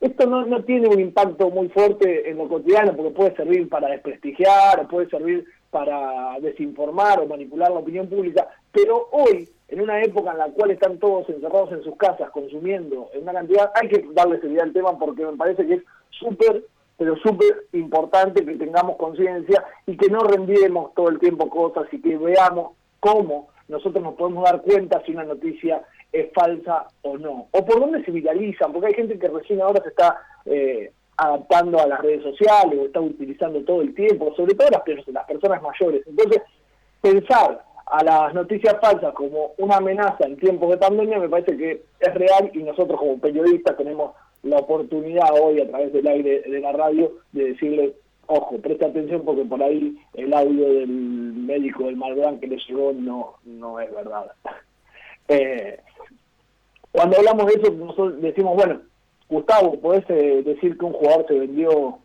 esto 0.00 0.26
no, 0.26 0.44
no 0.46 0.64
tiene 0.64 0.88
un 0.88 0.98
impacto 1.00 1.48
muy 1.50 1.68
fuerte 1.68 2.28
en 2.28 2.38
lo 2.38 2.48
cotidiano 2.48 2.94
porque 2.96 3.10
puede 3.14 3.36
servir 3.36 3.68
para 3.68 3.88
desprestigiar, 3.88 4.80
o 4.80 4.88
puede 4.88 5.08
servir 5.08 5.44
para 5.74 6.38
desinformar 6.38 7.18
o 7.18 7.26
manipular 7.26 7.68
la 7.68 7.80
opinión 7.80 8.06
pública. 8.06 8.46
Pero 8.70 9.08
hoy, 9.10 9.48
en 9.66 9.80
una 9.80 10.00
época 10.02 10.30
en 10.30 10.38
la 10.38 10.46
cual 10.50 10.70
están 10.70 11.00
todos 11.00 11.28
encerrados 11.28 11.72
en 11.72 11.82
sus 11.82 11.96
casas 11.96 12.30
consumiendo 12.30 13.10
en 13.12 13.24
una 13.24 13.32
cantidad, 13.32 13.72
hay 13.74 13.88
que 13.88 14.06
darle 14.12 14.40
seriedad 14.40 14.66
al 14.66 14.72
tema 14.72 14.96
porque 14.96 15.26
me 15.26 15.36
parece 15.36 15.66
que 15.66 15.74
es 15.74 15.82
súper 16.10 16.62
pero 16.96 17.16
súper 17.16 17.66
importante 17.72 18.44
que 18.44 18.54
tengamos 18.54 18.96
conciencia 18.98 19.64
y 19.84 19.96
que 19.96 20.08
no 20.08 20.20
rendiemos 20.20 20.94
todo 20.94 21.08
el 21.08 21.18
tiempo 21.18 21.50
cosas 21.50 21.92
y 21.92 22.00
que 22.00 22.16
veamos 22.16 22.76
cómo 23.00 23.48
nosotros 23.66 24.00
nos 24.00 24.14
podemos 24.14 24.44
dar 24.44 24.62
cuenta 24.62 25.02
si 25.04 25.10
una 25.10 25.24
noticia 25.24 25.82
es 26.12 26.32
falsa 26.32 26.86
o 27.02 27.18
no, 27.18 27.48
o 27.50 27.66
por 27.66 27.80
dónde 27.80 28.04
se 28.04 28.12
viralizan, 28.12 28.72
porque 28.72 28.86
hay 28.86 28.94
gente 28.94 29.18
que 29.18 29.26
recién 29.26 29.60
ahora 29.60 29.82
se 29.82 29.88
está 29.88 30.20
eh, 30.44 30.92
adaptando 31.16 31.80
a 31.80 31.86
las 31.86 32.00
redes 32.00 32.22
sociales 32.22 32.78
o 32.78 32.86
está 32.86 33.00
utilizando 33.00 33.60
todo 33.62 33.82
el 33.82 33.94
tiempo, 33.94 34.34
sobre 34.36 34.54
todo 34.54 34.68
las, 34.70 34.82
las 35.08 35.26
personas 35.26 35.62
mayores. 35.62 36.06
Entonces, 36.06 36.42
pensar 37.00 37.64
a 37.86 38.02
las 38.02 38.34
noticias 38.34 38.76
falsas 38.80 39.12
como 39.14 39.52
una 39.58 39.76
amenaza 39.76 40.26
en 40.26 40.36
tiempos 40.36 40.70
de 40.70 40.78
pandemia 40.78 41.18
me 41.18 41.28
parece 41.28 41.56
que 41.56 41.82
es 42.00 42.14
real 42.14 42.50
y 42.52 42.62
nosotros 42.62 42.98
como 42.98 43.18
periodistas 43.18 43.76
tenemos 43.76 44.12
la 44.42 44.58
oportunidad 44.58 45.28
hoy 45.40 45.60
a 45.60 45.68
través 45.68 45.92
del 45.92 46.06
aire 46.06 46.42
de 46.42 46.60
la 46.60 46.72
radio 46.72 47.12
de 47.32 47.52
decirle, 47.52 47.94
ojo, 48.26 48.58
presta 48.58 48.86
atención 48.86 49.22
porque 49.24 49.44
por 49.44 49.62
ahí 49.62 49.96
el 50.14 50.32
audio 50.32 50.72
del 50.74 50.88
médico 50.88 51.84
del 51.84 51.96
Malbrán 51.96 52.40
que 52.40 52.46
le 52.46 52.58
llegó 52.66 52.92
no, 52.92 53.34
no 53.44 53.80
es 53.80 53.92
verdad. 53.92 54.32
Eh, 55.26 55.80
cuando 56.92 57.16
hablamos 57.16 57.46
de 57.46 57.54
eso, 57.54 57.72
nosotros 57.72 58.20
decimos, 58.20 58.56
bueno, 58.56 58.82
Gustavo, 59.28 59.80
¿podés 59.80 60.04
eh, 60.08 60.42
decir 60.44 60.76
que 60.78 60.84
un 60.84 60.92
jugador 60.92 61.26
se 61.26 61.38
vendió 61.38 61.98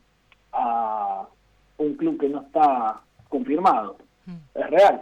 a 0.53 1.27
un 1.77 1.93
club 1.95 2.19
que 2.19 2.29
no 2.29 2.41
está 2.41 3.01
confirmado? 3.27 3.97
Mm. 4.25 4.59
Es 4.59 4.69
real. 4.69 5.01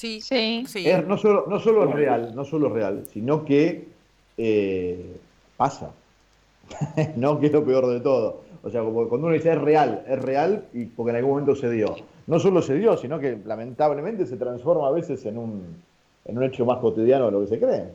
Sí, 0.00 0.22
sí. 0.22 0.64
no 1.06 1.18
solo, 1.18 1.44
no 1.46 1.60
solo 1.60 1.84
es 1.84 1.94
real, 1.94 2.34
no 2.34 2.42
solo 2.46 2.68
es 2.68 2.72
real, 2.72 3.04
sino 3.12 3.44
que 3.44 3.86
eh, 4.38 5.16
pasa. 5.58 5.90
no, 7.16 7.38
que 7.38 7.46
es 7.46 7.52
lo 7.52 7.64
peor 7.64 7.86
de 7.88 8.00
todo. 8.00 8.40
O 8.62 8.70
sea, 8.70 8.82
como 8.82 9.08
cuando 9.08 9.26
uno 9.26 9.34
dice 9.34 9.52
es 9.52 9.60
real, 9.60 10.02
es 10.08 10.18
real 10.22 10.64
y 10.72 10.86
porque 10.86 11.10
en 11.10 11.16
algún 11.16 11.32
momento 11.32 11.54
se 11.54 11.70
dio. 11.70 11.96
No 12.26 12.38
solo 12.38 12.62
se 12.62 12.76
dio, 12.76 12.96
sino 12.96 13.18
que 13.18 13.38
lamentablemente 13.44 14.24
se 14.24 14.38
transforma 14.38 14.88
a 14.88 14.90
veces 14.90 15.24
en 15.26 15.36
un, 15.36 15.82
en 16.24 16.38
un 16.38 16.44
hecho 16.44 16.64
más 16.64 16.78
cotidiano 16.78 17.26
de 17.26 17.32
lo 17.32 17.40
que 17.42 17.48
se 17.48 17.58
cree. 17.58 17.88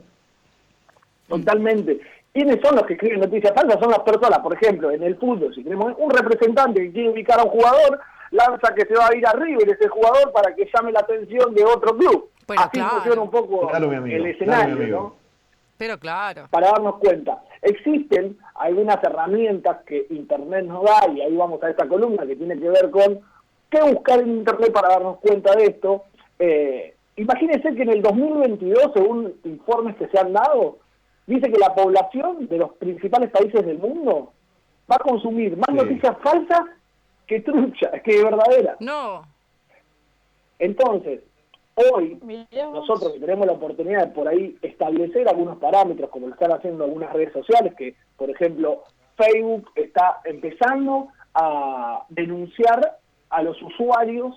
Totalmente. 1.28 2.00
¿Quiénes 2.32 2.60
son 2.62 2.76
los 2.76 2.84
que 2.86 2.94
escriben 2.94 3.20
noticias 3.20 3.52
falsas? 3.54 3.80
Son 3.80 3.90
las 3.90 4.00
personas, 4.00 4.38
por 4.40 4.54
ejemplo, 4.54 4.90
en 4.90 5.02
el 5.02 5.16
fútbol, 5.16 5.54
si 5.54 5.62
tenemos 5.62 5.94
un 5.96 6.10
representante 6.10 6.82
que 6.82 6.92
quiere 6.92 7.08
ubicar 7.08 7.40
a 7.40 7.44
un 7.44 7.50
jugador, 7.50 7.98
lanza 8.30 8.74
que 8.74 8.86
se 8.86 8.94
va 8.94 9.08
a 9.08 9.16
ir 9.16 9.26
a 9.26 9.32
River 9.32 9.70
ese 9.70 9.88
jugador 9.88 10.32
para 10.32 10.54
que 10.54 10.68
llame 10.72 10.92
la 10.92 11.00
atención 11.00 11.54
de 11.54 11.64
otro 11.64 11.96
club. 11.96 12.30
Así 12.56 12.80
funciona 12.80 13.22
un 13.22 13.30
poco 13.30 13.70
el 13.74 14.26
escenario, 14.26 14.86
¿no? 14.88 15.14
Pero 15.78 15.98
claro. 15.98 16.48
Para 16.50 16.68
darnos 16.68 16.96
cuenta. 16.96 17.42
Existen 17.62 18.38
algunas 18.54 19.02
herramientas 19.02 19.78
que 19.86 20.06
Internet 20.10 20.64
nos 20.66 20.84
da, 20.84 21.08
y 21.14 21.20
ahí 21.20 21.36
vamos 21.36 21.62
a 21.62 21.70
esta 21.70 21.86
columna 21.88 22.26
que 22.26 22.36
tiene 22.36 22.58
que 22.58 22.68
ver 22.68 22.90
con 22.90 23.20
qué 23.70 23.82
buscar 23.82 24.20
en 24.20 24.38
Internet 24.38 24.72
para 24.72 24.88
darnos 24.88 25.18
cuenta 25.18 25.54
de 25.54 25.64
esto. 25.64 26.04
Eh, 26.38 26.94
imagínense 27.16 27.74
que 27.74 27.82
en 27.82 27.90
el 27.90 28.02
2022, 28.02 28.92
según 28.94 29.34
informes 29.44 29.96
que 29.96 30.08
se 30.08 30.18
han 30.18 30.32
dado, 30.32 30.78
dice 31.26 31.50
que 31.50 31.58
la 31.58 31.74
población 31.74 32.46
de 32.48 32.58
los 32.58 32.72
principales 32.74 33.30
países 33.30 33.64
del 33.64 33.78
mundo 33.78 34.32
va 34.90 34.96
a 34.96 35.00
consumir 35.00 35.56
más 35.56 35.74
noticias 35.74 36.16
falsas 36.22 36.60
que 37.26 37.40
trucha, 37.40 37.90
que 38.04 38.22
verdadera. 38.22 38.76
No. 38.80 39.22
Entonces, 40.58 41.20
hoy 41.74 42.18
nosotros 42.72 43.14
tenemos 43.20 43.46
la 43.46 43.52
oportunidad 43.52 44.06
de 44.06 44.12
por 44.12 44.28
ahí 44.28 44.56
establecer 44.62 45.28
algunos 45.28 45.58
parámetros, 45.58 46.10
como 46.10 46.28
lo 46.28 46.34
están 46.34 46.52
haciendo 46.52 46.84
algunas 46.84 47.12
redes 47.12 47.32
sociales, 47.32 47.74
que 47.76 47.94
por 48.16 48.30
ejemplo 48.30 48.84
Facebook 49.16 49.70
está 49.74 50.20
empezando 50.24 51.08
a 51.34 52.04
denunciar 52.08 52.98
a 53.28 53.42
los 53.42 53.60
usuarios 53.60 54.34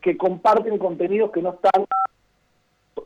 que 0.00 0.16
comparten 0.16 0.78
contenidos 0.78 1.32
que 1.32 1.42
no 1.42 1.54
están 1.54 1.86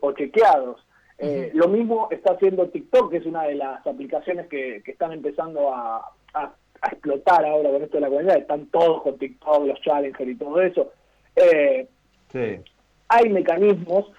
o 0.01 0.11
chequeados. 0.11 0.85
Eh, 1.19 1.51
lo 1.53 1.67
mismo 1.67 2.07
está 2.11 2.33
haciendo 2.33 2.69
TikTok, 2.69 3.11
que 3.11 3.17
es 3.17 3.25
una 3.25 3.43
de 3.43 3.55
las 3.55 3.85
aplicaciones 3.85 4.47
que, 4.47 4.81
están 4.85 5.11
empezando 5.11 5.73
a, 5.73 6.13
a 6.81 6.89
explotar 6.91 7.45
ahora 7.45 7.71
con 7.71 7.83
esto 7.83 7.97
de 7.97 8.01
la 8.01 8.07
comunidad, 8.07 8.37
están 8.37 8.67
todos 8.67 9.01
con 9.01 9.17
TikTok, 9.17 9.65
los 9.65 9.81
challengers 9.81 10.29
y 10.29 10.35
todo 10.35 10.61
eso. 10.61 10.91
Eh, 11.35 11.87
hay 13.07 13.29
mecanismos, 13.29 14.11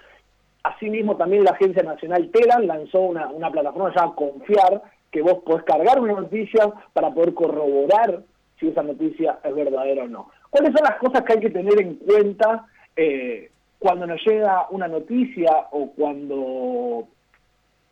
asimismo 0.63 1.15
también 1.17 1.43
la 1.43 1.51
Agencia 1.51 1.83
Nacional 1.83 2.29
Telan 2.31 2.67
lanzó 2.67 3.01
una, 3.01 3.27
una 3.27 3.51
plataforma 3.51 3.89
llamada 3.89 4.15
Confiar, 4.15 4.81
que 5.11 5.21
vos 5.21 5.39
podés 5.45 5.63
cargar 5.63 5.99
una 5.99 6.13
noticia 6.13 6.71
para 6.93 7.11
poder 7.11 7.33
corroborar 7.33 8.23
si 8.59 8.67
esa 8.67 8.83
noticia 8.83 9.39
es 9.43 9.55
verdadera 9.55 10.03
o 10.03 10.07
no. 10.07 10.29
¿Cuáles 10.49 10.73
son 10.73 10.83
las 10.83 10.97
cosas 10.99 11.23
que 11.23 11.33
hay 11.33 11.39
que 11.39 11.49
tener 11.49 11.81
en 11.81 11.95
cuenta 11.95 12.67
eh, 12.95 13.49
cuando 13.81 14.05
nos 14.05 14.23
llega 14.23 14.67
una 14.69 14.87
noticia 14.87 15.49
o 15.71 15.91
cuando 15.93 17.07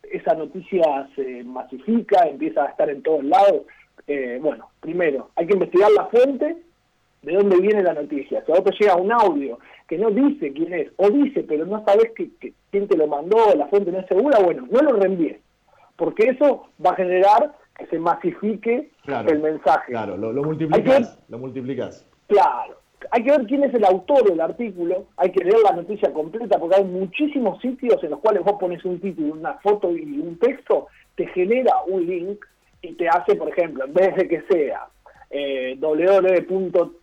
esa 0.04 0.36
noticia 0.36 1.10
se 1.16 1.44
masifica, 1.44 2.28
empieza 2.28 2.64
a 2.64 2.68
estar 2.68 2.92
en 2.92 3.02
todos 3.02 3.24
lados? 3.24 3.64
Eh, 4.06 4.38
bueno, 4.40 4.70
primero, 4.80 5.32
hay 5.36 5.48
que 5.48 5.54
investigar 5.54 5.90
la 5.92 6.06
fuente 6.06 6.58
de 7.24 7.34
dónde 7.34 7.58
viene 7.60 7.82
la 7.82 7.96
noticia. 7.96 8.46
Si 8.46 8.52
a 8.52 8.56
vos 8.56 8.66
te 8.66 8.76
llega 8.80 8.98
un 8.98 9.12
audio 9.12 9.58
que 9.88 9.98
no 9.98 10.12
dice 10.12 10.54
quién 10.54 10.74
es, 10.74 10.92
o 10.98 11.10
dice, 11.10 11.44
pero 11.44 11.66
no 11.66 11.84
sabes 11.84 12.12
que, 12.16 12.30
quién 12.70 12.88
te 12.88 12.96
lo 12.96 13.08
mandó, 13.08 13.56
la 13.56 13.66
fuente 13.66 13.92
no 13.92 13.98
es 13.98 14.06
segura, 14.06 14.38
bueno, 14.44 14.68
no 14.70 14.82
lo 14.82 14.92
reenvíes, 14.92 15.38
porque 15.96 16.28
eso 16.28 16.68
va 16.86 16.92
a 16.92 16.98
generar 16.98 17.56
que 17.76 17.88
se 17.88 17.98
masifique 17.98 18.92
el 19.08 19.40
mensaje. 19.40 19.92
Claro, 19.92 20.18
lo, 20.18 20.32
lo 20.32 20.44
multiplicas, 20.44 21.18
lo 21.30 21.40
multiplicas. 21.40 22.08
Claro, 22.28 22.78
hay 23.12 23.24
que 23.24 23.32
ver 23.32 23.46
quién 23.48 23.64
es 23.64 23.74
el 23.74 23.86
autor 23.86 24.30
del 24.30 24.42
artículo, 24.42 25.06
hay 25.18 25.32
que 25.32 25.44
leer 25.44 25.60
la 25.64 25.72
noticia 25.72 26.12
completa, 26.14 26.60
porque 26.60 26.78
hay 26.78 26.84
muchísimos 26.84 27.60
sitios 27.62 28.04
en 28.04 28.12
los 28.12 28.20
cuales 28.20 28.44
vos 28.44 28.60
pones 28.60 28.84
un 28.86 29.00
título, 29.00 29.34
una 29.34 29.54
foto 29.56 29.92
y 29.92 30.20
un 30.20 30.38
texto, 30.38 30.88
te 31.16 31.28
genera 31.28 31.74
un 31.88 32.06
link 32.06 32.46
y 32.82 32.94
te 32.94 33.08
hace, 33.08 33.36
por 33.36 33.50
ejemplo, 33.50 33.86
en 33.86 33.94
vez 33.94 34.16
de 34.16 34.28
que 34.28 34.42
sea 34.50 34.88
eh, 35.30 35.78
www.telam.com, 35.80 36.94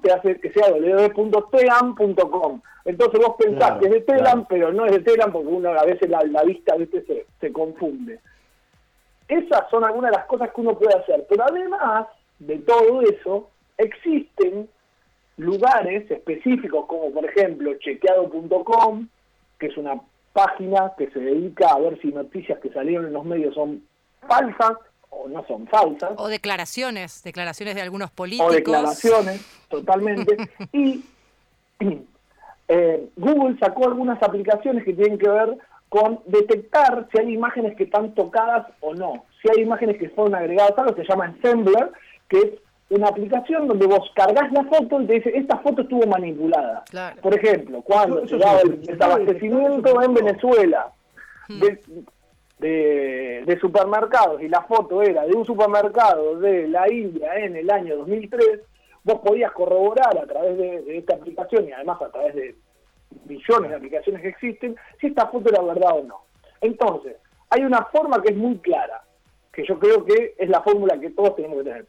te 0.00 0.12
hace 0.12 0.40
que 0.40 0.52
sea 0.52 0.70
www.telam.com. 0.70 2.60
Entonces 2.84 3.20
vos 3.20 3.34
pensás 3.36 3.78
que 3.80 3.86
es 3.86 3.92
de 3.92 4.00
Telam, 4.02 4.46
pero 4.48 4.72
no 4.72 4.86
es 4.86 4.92
de 4.92 5.00
Telam 5.00 5.32
porque 5.32 5.48
uno 5.48 5.70
a 5.70 5.84
veces 5.84 6.08
la, 6.08 6.22
vista 6.44 6.76
Se, 6.76 7.26
se 7.40 7.52
confunde. 7.52 8.20
Esas 9.26 9.68
son 9.70 9.84
algunas 9.84 10.12
de 10.12 10.18
las 10.18 10.26
cosas 10.26 10.52
que 10.52 10.60
uno 10.60 10.78
puede 10.78 10.94
hacer, 10.94 11.26
pero 11.28 11.42
además 11.42 12.06
de 12.38 12.58
todo 12.58 13.02
eso, 13.02 13.50
existen 13.76 14.68
lugares 15.36 16.10
específicos 16.10 16.86
como 16.86 17.10
por 17.12 17.24
ejemplo 17.24 17.74
chequeado.com, 17.78 19.08
que 19.58 19.66
es 19.66 19.76
una 19.76 20.00
página 20.32 20.92
que 20.98 21.10
se 21.10 21.18
dedica 21.18 21.68
a 21.70 21.78
ver 21.78 22.00
si 22.00 22.08
noticias 22.08 22.58
que 22.60 22.70
salieron 22.70 23.06
en 23.06 23.12
los 23.12 23.24
medios 23.24 23.54
son 23.54 23.82
falsas 24.26 24.72
o 25.10 25.28
no 25.28 25.44
son 25.46 25.66
falsas. 25.66 26.12
O 26.16 26.28
declaraciones, 26.28 27.22
declaraciones 27.22 27.74
de 27.74 27.82
algunos 27.82 28.10
políticos. 28.10 28.50
O 28.50 28.54
declaraciones, 28.54 29.44
totalmente. 29.68 30.36
y 30.72 31.04
eh, 32.68 33.08
Google 33.16 33.58
sacó 33.58 33.86
algunas 33.86 34.22
aplicaciones 34.22 34.84
que 34.84 34.92
tienen 34.92 35.18
que 35.18 35.28
ver 35.28 35.56
con 35.88 36.20
detectar 36.26 37.08
si 37.12 37.18
hay 37.18 37.32
imágenes 37.32 37.76
que 37.76 37.84
están 37.84 38.14
tocadas 38.14 38.66
o 38.80 38.94
no. 38.94 39.24
Si 39.40 39.48
hay 39.48 39.62
imágenes 39.62 39.98
que 39.98 40.10
fueron 40.10 40.34
agregadas, 40.34 40.76
algo 40.76 40.96
se 40.96 41.04
llama 41.04 41.26
Ensembler, 41.26 41.92
que 42.28 42.38
es 42.38 42.50
una 42.88 43.08
aplicación 43.08 43.66
donde 43.66 43.86
vos 43.86 44.10
cargas 44.14 44.52
la 44.52 44.64
foto 44.64 45.00
y 45.00 45.06
te 45.06 45.12
dice, 45.14 45.32
esta 45.34 45.58
foto 45.58 45.82
estuvo 45.82 46.06
manipulada. 46.06 46.84
Por 47.20 47.34
ejemplo, 47.36 47.82
cuando 47.82 48.26
se 48.26 48.38
daba 48.38 48.60
el 48.60 48.80
desabastecimiento 48.82 50.02
en 50.02 50.14
Venezuela, 50.14 50.92
hmm 51.48 51.62
de, 52.58 53.58
supermercados 53.60 54.42
y 54.42 54.48
la 54.48 54.62
foto 54.62 55.02
era 55.02 55.24
de 55.26 55.34
un 55.34 55.44
supermercado 55.44 56.38
de 56.38 56.68
la 56.68 56.90
India 56.90 57.34
en 57.36 57.56
el 57.56 57.70
año 57.70 57.96
2003, 57.98 58.60
vos 59.04 59.20
podías 59.20 59.52
corroborar 59.52 60.16
a 60.18 60.26
través 60.26 60.56
de, 60.56 60.98
esta 60.98 61.14
aplicación 61.14 61.68
y 61.68 61.72
además 61.72 62.00
a 62.02 62.10
través 62.10 62.34
de 62.34 62.54
millones 63.24 63.70
de 63.70 63.76
aplicaciones 63.76 64.22
que 64.22 64.28
existen, 64.28 64.76
si 65.00 65.08
esta 65.08 65.26
foto 65.28 65.48
era 65.48 65.62
verdad 65.62 65.98
o 65.98 66.04
no. 66.04 66.20
Entonces, 66.60 67.16
hay 67.50 67.62
una 67.62 67.84
forma 67.86 68.20
que 68.20 68.30
es 68.32 68.36
muy 68.36 68.58
clara, 68.58 69.02
que 69.52 69.64
yo 69.64 69.78
creo 69.78 70.04
que 70.04 70.34
es 70.36 70.48
la 70.48 70.60
fórmula 70.62 70.98
que 70.98 71.10
todos 71.10 71.36
tenemos 71.36 71.58
que 71.58 71.64
tener. 71.64 71.86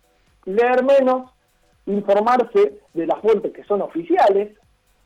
Leer 0.48 0.84
menos, 0.84 1.32
informarse 1.86 2.80
de 2.94 3.06
las 3.06 3.20
fuentes 3.20 3.54
que 3.54 3.64
son 3.66 3.82
oficiales, 3.82 4.58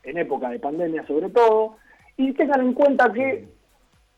en 0.04 0.18
época 0.18 0.48
de 0.48 0.58
pandemia 0.58 1.06
sobre 1.06 1.28
todo, 1.30 1.76
y 2.16 2.32
tengan 2.32 2.60
en 2.60 2.74
cuenta 2.74 3.12
que 3.12 3.46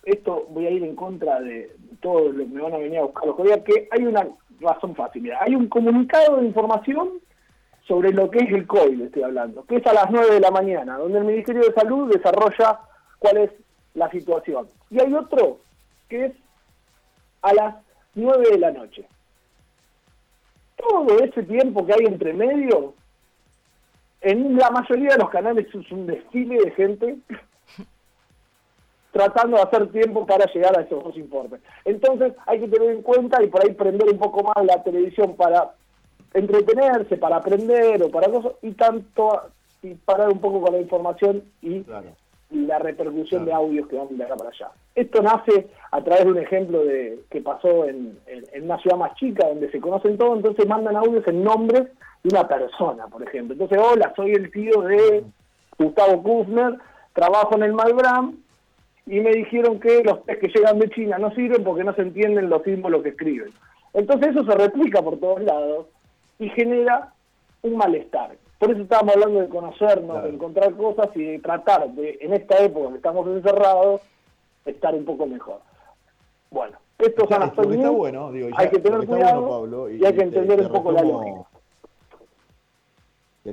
esto 0.04 0.46
voy 0.50 0.66
a 0.66 0.70
ir 0.70 0.84
en 0.84 0.94
contra 0.94 1.40
de 1.40 1.74
todo 2.00 2.30
lo 2.30 2.44
que 2.44 2.50
me 2.50 2.60
van 2.60 2.74
a 2.74 2.78
venir 2.78 2.98
a 2.98 3.04
buscar 3.04 3.26
los 3.26 3.36
colegas, 3.36 3.62
que 3.64 3.88
hay 3.90 4.04
una 4.04 4.26
razón 4.60 4.94
fácil. 4.94 5.30
hay 5.40 5.54
un 5.54 5.68
comunicado 5.68 6.36
de 6.36 6.46
información 6.46 7.10
sobre 7.86 8.12
lo 8.12 8.30
que 8.30 8.38
es 8.38 8.50
el 8.50 8.66
COVID, 8.66 9.00
estoy 9.02 9.22
hablando, 9.22 9.64
que 9.64 9.76
es 9.76 9.86
a 9.86 9.92
las 9.92 10.10
9 10.10 10.34
de 10.34 10.40
la 10.40 10.50
mañana, 10.50 10.96
donde 10.98 11.18
el 11.18 11.24
Ministerio 11.24 11.62
de 11.62 11.72
Salud 11.72 12.12
desarrolla 12.12 12.80
cuál 13.18 13.38
es 13.38 13.50
la 13.94 14.10
situación. 14.10 14.68
Y 14.90 15.00
hay 15.00 15.12
otro 15.12 15.58
que 16.08 16.26
es 16.26 16.32
a 17.42 17.52
las 17.52 17.74
9 18.14 18.50
de 18.52 18.58
la 18.58 18.70
noche. 18.70 19.06
Todo 20.88 21.18
ese 21.18 21.42
tiempo 21.42 21.86
que 21.86 21.92
hay 21.92 22.06
entre 22.06 22.32
medio 22.32 22.94
en 24.20 24.56
la 24.56 24.70
mayoría 24.70 25.10
de 25.10 25.18
los 25.18 25.30
canales 25.30 25.66
es 25.66 25.92
un 25.92 26.06
desfile 26.06 26.58
de 26.64 26.70
gente 26.72 27.18
tratando 29.12 29.56
de 29.56 29.62
hacer 29.62 29.92
tiempo 29.92 30.26
para 30.26 30.50
llegar 30.52 30.76
a 30.76 30.82
esos 30.82 31.04
dos 31.04 31.16
informes. 31.16 31.60
Entonces 31.84 32.32
hay 32.46 32.60
que 32.60 32.68
tener 32.68 32.90
en 32.90 33.02
cuenta 33.02 33.42
y 33.42 33.46
por 33.46 33.62
ahí 33.62 33.72
prender 33.72 34.08
un 34.10 34.18
poco 34.18 34.42
más 34.42 34.64
la 34.64 34.82
televisión 34.82 35.36
para 35.36 35.74
entretenerse, 36.32 37.16
para 37.16 37.36
aprender 37.36 38.02
o 38.02 38.10
para 38.10 38.28
cosas, 38.28 38.52
y 38.62 38.72
tanto 38.72 39.42
y 39.82 39.94
parar 39.94 40.30
un 40.30 40.40
poco 40.40 40.62
con 40.62 40.72
la 40.72 40.80
información 40.80 41.44
y, 41.62 41.84
la 42.54 42.78
repercusión 42.78 43.44
de 43.44 43.52
audios 43.52 43.88
que 43.88 43.96
van 43.96 44.16
de 44.16 44.24
acá 44.24 44.36
para 44.36 44.50
allá. 44.50 44.70
Esto 44.94 45.22
nace 45.22 45.68
a 45.90 46.02
través 46.02 46.24
de 46.24 46.30
un 46.30 46.38
ejemplo 46.38 46.84
de 46.84 47.20
que 47.30 47.40
pasó 47.40 47.86
en, 47.86 48.18
una 48.62 48.78
ciudad 48.78 48.96
más 48.96 49.14
chica 49.16 49.48
donde 49.48 49.70
se 49.70 49.80
conocen 49.80 50.16
todos, 50.16 50.36
entonces 50.36 50.66
mandan 50.66 50.96
audios 50.96 51.26
en 51.26 51.42
nombres 51.42 51.82
de 52.22 52.28
una 52.36 52.46
persona, 52.46 53.06
por 53.08 53.22
ejemplo. 53.22 53.54
Entonces, 53.54 53.78
hola, 53.78 54.12
soy 54.16 54.32
el 54.32 54.50
tío 54.50 54.80
de 54.82 55.24
Gustavo 55.78 56.22
Kufner, 56.22 56.78
trabajo 57.12 57.56
en 57.56 57.64
el 57.64 57.72
Malbram 57.72 58.36
y 59.06 59.20
me 59.20 59.32
dijeron 59.32 59.80
que 59.80 60.02
los 60.02 60.24
test 60.24 60.40
que 60.40 60.48
llegan 60.48 60.78
de 60.78 60.88
China 60.90 61.18
no 61.18 61.30
sirven 61.34 61.62
porque 61.64 61.84
no 61.84 61.94
se 61.94 62.02
entienden 62.02 62.48
los 62.48 62.62
símbolos 62.62 63.02
que 63.02 63.10
escriben. 63.10 63.52
Entonces 63.92 64.28
eso 64.28 64.44
se 64.44 64.56
replica 64.56 65.02
por 65.02 65.18
todos 65.18 65.42
lados 65.42 65.86
y 66.38 66.48
genera 66.50 67.12
un 67.62 67.76
malestar. 67.76 68.36
Por 68.64 68.72
eso 68.72 68.82
estábamos 68.82 69.14
hablando 69.14 69.40
de 69.40 69.48
conocernos, 69.50 70.22
de 70.22 70.30
encontrar 70.30 70.74
cosas 70.74 71.10
y 71.14 71.22
de 71.22 71.38
tratar 71.38 71.90
de, 71.90 72.16
en 72.22 72.32
esta 72.32 72.56
época 72.64 72.88
que 72.92 72.96
estamos 72.96 73.26
encerrados, 73.26 74.00
estar 74.64 74.94
un 74.94 75.04
poco 75.04 75.26
mejor. 75.26 75.58
Bueno, 76.50 76.78
esto 76.98 77.26
son 77.28 77.40
las 77.40 77.50
está 77.50 77.90
bueno, 77.90 78.32
hay 78.56 78.70
que 78.70 78.78
tener 78.78 79.06
cuidado 79.06 79.90
y, 79.90 80.02
hay 80.02 80.14
que 80.14 80.22
entender 80.22 80.62
un 80.62 80.68
poco 80.72 80.92
la 80.92 81.02
lógica. 81.02 81.42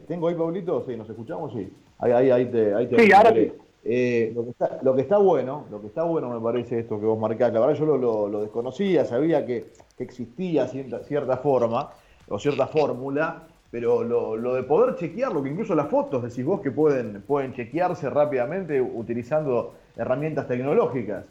¿Tengo 0.08 0.30
ahí, 0.30 0.36
Pablito? 0.36 0.86
Sí, 0.88 0.96
¿nos 0.96 1.10
escuchamos? 1.10 1.52
Sí. 1.52 1.70
Ahí, 2.00 2.14
ahí, 2.14 2.32
ahí 2.32 2.46
te, 2.46 2.74
ahí 2.74 2.90
sí, 2.98 3.12
ahora 3.12 3.34
sí. 3.34 3.52
Eh, 3.84 4.32
lo, 4.34 4.46
que 4.46 4.52
está, 4.52 4.80
lo 4.82 4.96
que 4.96 5.02
está 5.02 5.18
bueno, 5.18 5.66
lo 5.70 5.82
que 5.82 5.88
está 5.88 6.04
bueno 6.04 6.30
me 6.30 6.40
parece 6.40 6.80
esto 6.80 7.02
que 7.02 7.06
vos 7.06 7.20
marcás, 7.20 7.52
la 7.52 7.60
verdad 7.60 7.76
yo 7.76 7.98
lo, 7.98 8.42
desconocía, 8.42 9.04
sabía 9.04 9.46
que, 9.46 9.74
existía 10.00 10.68
cierta, 10.68 11.00
cierta, 11.00 11.36
forma 11.38 11.90
o 12.30 12.40
cierta 12.40 12.68
fórmula, 12.68 13.48
pero 13.72 14.04
lo, 14.04 14.54
de 14.54 14.64
poder 14.64 14.96
chequearlo, 14.98 15.42
que 15.42 15.50
incluso 15.50 15.74
las 15.74 15.90
fotos 15.90 16.22
decís 16.22 16.44
vos 16.44 16.60
que 16.60 16.72
pueden, 16.72 17.22
pueden 17.22 17.54
chequearse 17.54 18.10
rápidamente 18.10 18.82
utilizando 18.82 19.76
herramientas 19.96 20.46
tecnológicas. 20.48 21.26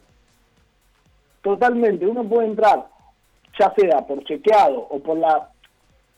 Totalmente, 1.42 2.06
uno 2.06 2.24
puede 2.24 2.48
entrar, 2.48 2.86
ya 3.58 3.72
sea 3.74 4.00
por 4.06 4.24
chequeado 4.24 4.78
o 4.78 4.98
por 5.00 5.18
la, 5.18 5.50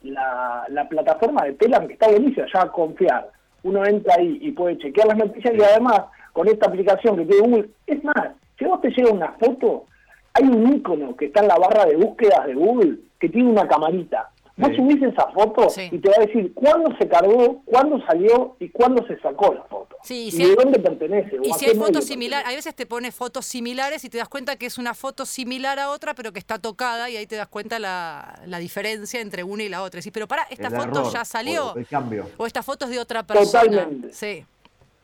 la, 0.02 0.64
la 0.68 0.88
plataforma 0.88 1.44
de 1.44 1.54
Telam, 1.54 1.88
que 1.88 1.94
está 1.94 2.08
buenísima, 2.08 2.46
ya 2.52 2.62
a 2.62 2.72
confiar. 2.72 3.28
Uno 3.64 3.84
entra 3.84 4.14
ahí 4.16 4.38
y 4.40 4.52
puede 4.52 4.78
chequear 4.78 5.08
las 5.08 5.18
noticias 5.18 5.54
y 5.56 5.62
además 5.62 6.02
con 6.32 6.46
esta 6.46 6.66
aplicación 6.66 7.16
que 7.16 7.26
tiene 7.26 7.48
Google. 7.48 7.70
Es 7.86 8.02
más, 8.04 8.30
si 8.58 8.64
vos 8.64 8.80
te 8.80 8.90
llega 8.90 9.10
una 9.10 9.32
foto, 9.32 9.86
hay 10.34 10.44
un 10.44 10.72
icono 10.72 11.16
que 11.16 11.26
está 11.26 11.40
en 11.40 11.48
la 11.48 11.58
barra 11.58 11.84
de 11.86 11.96
búsquedas 11.96 12.46
de 12.46 12.54
Google 12.54 12.98
que 13.18 13.28
tiene 13.28 13.50
una 13.50 13.66
camarita. 13.66 14.30
Vos 14.56 14.70
subís 14.76 15.02
esa 15.02 15.28
foto 15.28 15.68
y 15.90 15.98
te 15.98 16.08
va 16.10 16.16
a 16.18 16.26
decir 16.26 16.52
cuándo 16.52 16.94
se 16.98 17.08
cargó, 17.08 17.62
cuándo 17.64 17.98
salió 18.06 18.56
y 18.60 18.68
cuándo 18.68 19.06
se 19.06 19.18
sacó 19.20 19.54
la 19.54 19.62
foto. 19.64 19.96
y 20.10 20.30
de 20.30 20.54
dónde 20.54 20.78
pertenece. 20.78 21.38
Y 21.42 21.52
si 21.54 21.66
hay 21.70 21.74
fotos 21.74 22.04
similares, 22.04 22.46
a 22.46 22.54
veces 22.54 22.74
te 22.74 22.84
pone 22.84 23.12
fotos 23.12 23.46
similares 23.46 24.04
y 24.04 24.10
te 24.10 24.18
das 24.18 24.28
cuenta 24.28 24.56
que 24.56 24.66
es 24.66 24.76
una 24.76 24.92
foto 24.92 25.24
similar 25.24 25.78
a 25.78 25.90
otra, 25.90 26.14
pero 26.14 26.32
que 26.32 26.38
está 26.38 26.58
tocada 26.58 27.08
y 27.08 27.16
ahí 27.16 27.26
te 27.26 27.36
das 27.36 27.48
cuenta 27.48 27.78
la, 27.78 28.40
la 28.46 28.58
diferencia 28.58 29.20
entre 29.20 29.42
una 29.42 29.62
y 29.62 29.70
la 29.70 29.82
otra. 29.82 30.02
Sí, 30.02 30.10
pero 30.10 30.28
para, 30.28 30.42
esta 30.50 30.70
foto 30.70 31.10
ya 31.10 31.24
salió. 31.24 31.74
el 31.74 31.86
cambio. 31.86 32.26
O 32.36 32.46
esta 32.46 32.62
foto 32.62 32.84
es 32.84 32.90
de 32.90 32.98
otra 32.98 33.22
persona. 33.22 33.62
Totalmente. 33.62 34.12
Sí. 34.12 34.44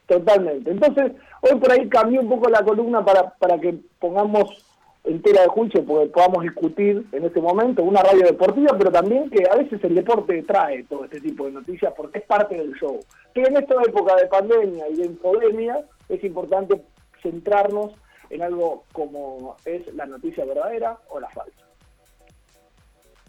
Totalmente. 0.07 0.71
Entonces, 0.71 1.13
hoy 1.41 1.59
por 1.59 1.73
ahí 1.73 1.89
cambió 1.89 2.21
un 2.21 2.29
poco 2.29 2.51
la 2.51 2.63
columna 2.63 3.05
para, 3.05 3.31
para 3.31 3.59
que 3.59 3.79
pongamos 3.99 4.68
entera 5.09 5.43
de 5.43 5.49
juicio, 5.49 5.85
porque 5.85 6.11
podamos 6.11 6.43
discutir 6.43 7.07
en 7.13 7.25
este 7.25 7.41
momento 7.41 7.83
una 7.83 8.03
radio 8.03 8.27
deportiva, 8.27 8.77
pero 8.77 8.93
también 8.93 9.31
que 9.31 9.45
a 9.51 9.57
veces 9.57 9.83
el 9.83 9.95
deporte 9.95 10.43
trae 10.43 10.85
todo 10.85 11.05
este 11.05 11.21
tipo 11.21 11.47
de 11.47 11.53
noticias 11.53 11.93
porque 11.97 12.19
es 12.19 12.25
parte 12.25 12.57
del 12.57 12.75
show. 12.75 13.01
Que 13.35 13.43
en 13.43 13.57
esta 13.57 13.75
época 13.87 14.17
de 14.17 14.27
pandemia 14.27 14.89
y 14.89 14.97
de 14.97 15.07
infodemia 15.07 15.85
es 16.09 16.23
importante 16.23 16.83
centrarnos 17.23 17.93
en 18.31 18.43
algo 18.43 18.85
como 18.93 19.57
es 19.65 19.93
la 19.95 20.07
noticia 20.07 20.45
verdadera 20.45 20.99
o 21.09 21.21
la 21.21 21.29
falsa. 21.31 21.67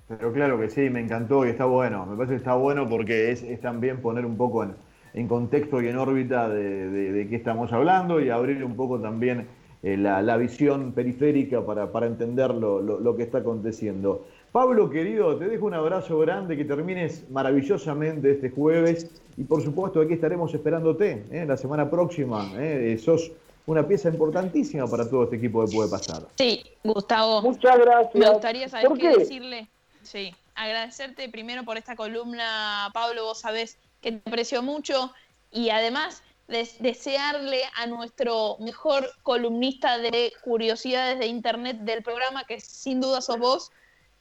Pero 0.08 0.34
claro 0.34 0.60
que 0.60 0.70
sí, 0.70 0.90
me 0.90 1.00
encantó 1.00 1.46
y 1.46 1.50
está 1.50 1.66
bueno. 1.66 2.06
Me 2.06 2.16
parece 2.16 2.34
que 2.34 2.38
está 2.38 2.56
bueno 2.56 2.90
porque 2.90 3.32
es, 3.32 3.62
también 3.62 4.02
poner 4.02 4.26
un 4.26 4.38
poco 4.38 4.64
en, 4.64 4.74
en 5.14 5.28
contexto 5.28 5.82
y 5.82 5.88
en 5.88 5.98
órbita 5.98 6.50
de, 6.50 7.28
qué 7.30 7.36
estamos 7.36 7.72
hablando 7.72 8.20
y 8.20 8.30
abrir 8.30 8.64
un 8.64 8.76
poco 8.76 9.00
también 9.00 9.48
eh, 9.82 9.96
la, 9.96 10.38
visión 10.38 10.92
periférica 10.92 11.66
para, 11.66 11.92
para 11.92 12.06
entender 12.06 12.54
lo, 12.54 13.16
que 13.16 13.24
está 13.24 13.38
aconteciendo. 13.38 14.26
Pablo, 14.52 14.90
querido, 14.90 15.38
te 15.38 15.48
dejo 15.48 15.68
un 15.68 15.74
abrazo 15.74 16.20
grande, 16.20 16.58
que 16.58 16.66
termines 16.66 17.30
maravillosamente 17.30 18.32
este 18.32 18.50
jueves 18.50 19.10
y 19.38 19.44
por 19.44 19.62
supuesto 19.62 20.02
aquí 20.02 20.16
estaremos 20.16 20.54
esperándote 20.54 21.24
¿eh? 21.32 21.46
la 21.48 21.56
semana 21.56 21.90
próxima. 21.90 22.52
¿eh? 22.58 22.98
Sos 23.02 23.32
una 23.68 23.88
pieza 23.88 24.10
importantísima 24.10 24.88
para 24.88 25.10
todo 25.10 25.24
este 25.26 25.38
equipo 25.38 25.64
que 25.66 25.76
puede 25.76 25.90
pasar. 25.90 26.24
Sí, 26.38 26.64
Gustavo. 26.84 27.42
Muchas 27.42 27.78
gracias. 27.78 28.16
Me 28.16 28.30
gustaría 28.30 28.68
saber 28.68 28.90
qué? 28.98 29.18
decirle. 29.18 29.70
Sí, 30.02 30.36
agradecerte 30.56 31.30
primero 31.30 31.64
por 31.64 31.78
esta 31.78 31.96
columna, 31.96 32.90
Pablo, 32.94 33.24
vos 33.24 33.40
sabés 33.40 33.78
que 34.02 34.12
te 34.12 34.30
aprecio 34.30 34.62
mucho 34.62 35.12
y 35.52 35.70
además 35.70 36.24
desearle 36.50 37.62
a 37.76 37.86
nuestro 37.86 38.58
mejor 38.60 39.10
columnista 39.24 39.98
de 39.98 40.34
curiosidades 40.44 41.20
de 41.20 41.28
internet 41.28 41.78
del 41.82 42.04
programa, 42.04 42.44
que 42.44 42.60
sin 42.60 43.00
duda 43.00 43.22
sos 43.22 43.38
vos, 43.38 43.72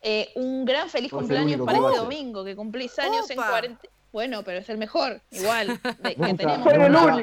eh, 0.02 0.30
un 0.36 0.64
gran 0.64 0.88
feliz 0.88 1.10
cumpleaños 1.10 1.64
para 1.64 1.78
este 1.78 1.98
domingo, 1.98 2.44
que 2.44 2.54
cumplís 2.54 2.98
años 2.98 3.28
en 3.30 3.36
40. 3.36 3.80
Bueno, 4.12 4.42
pero 4.42 4.58
es 4.58 4.68
el 4.68 4.78
mejor, 4.78 5.20
igual, 5.30 5.80
que 6.02 6.34
tenemos. 6.34 6.72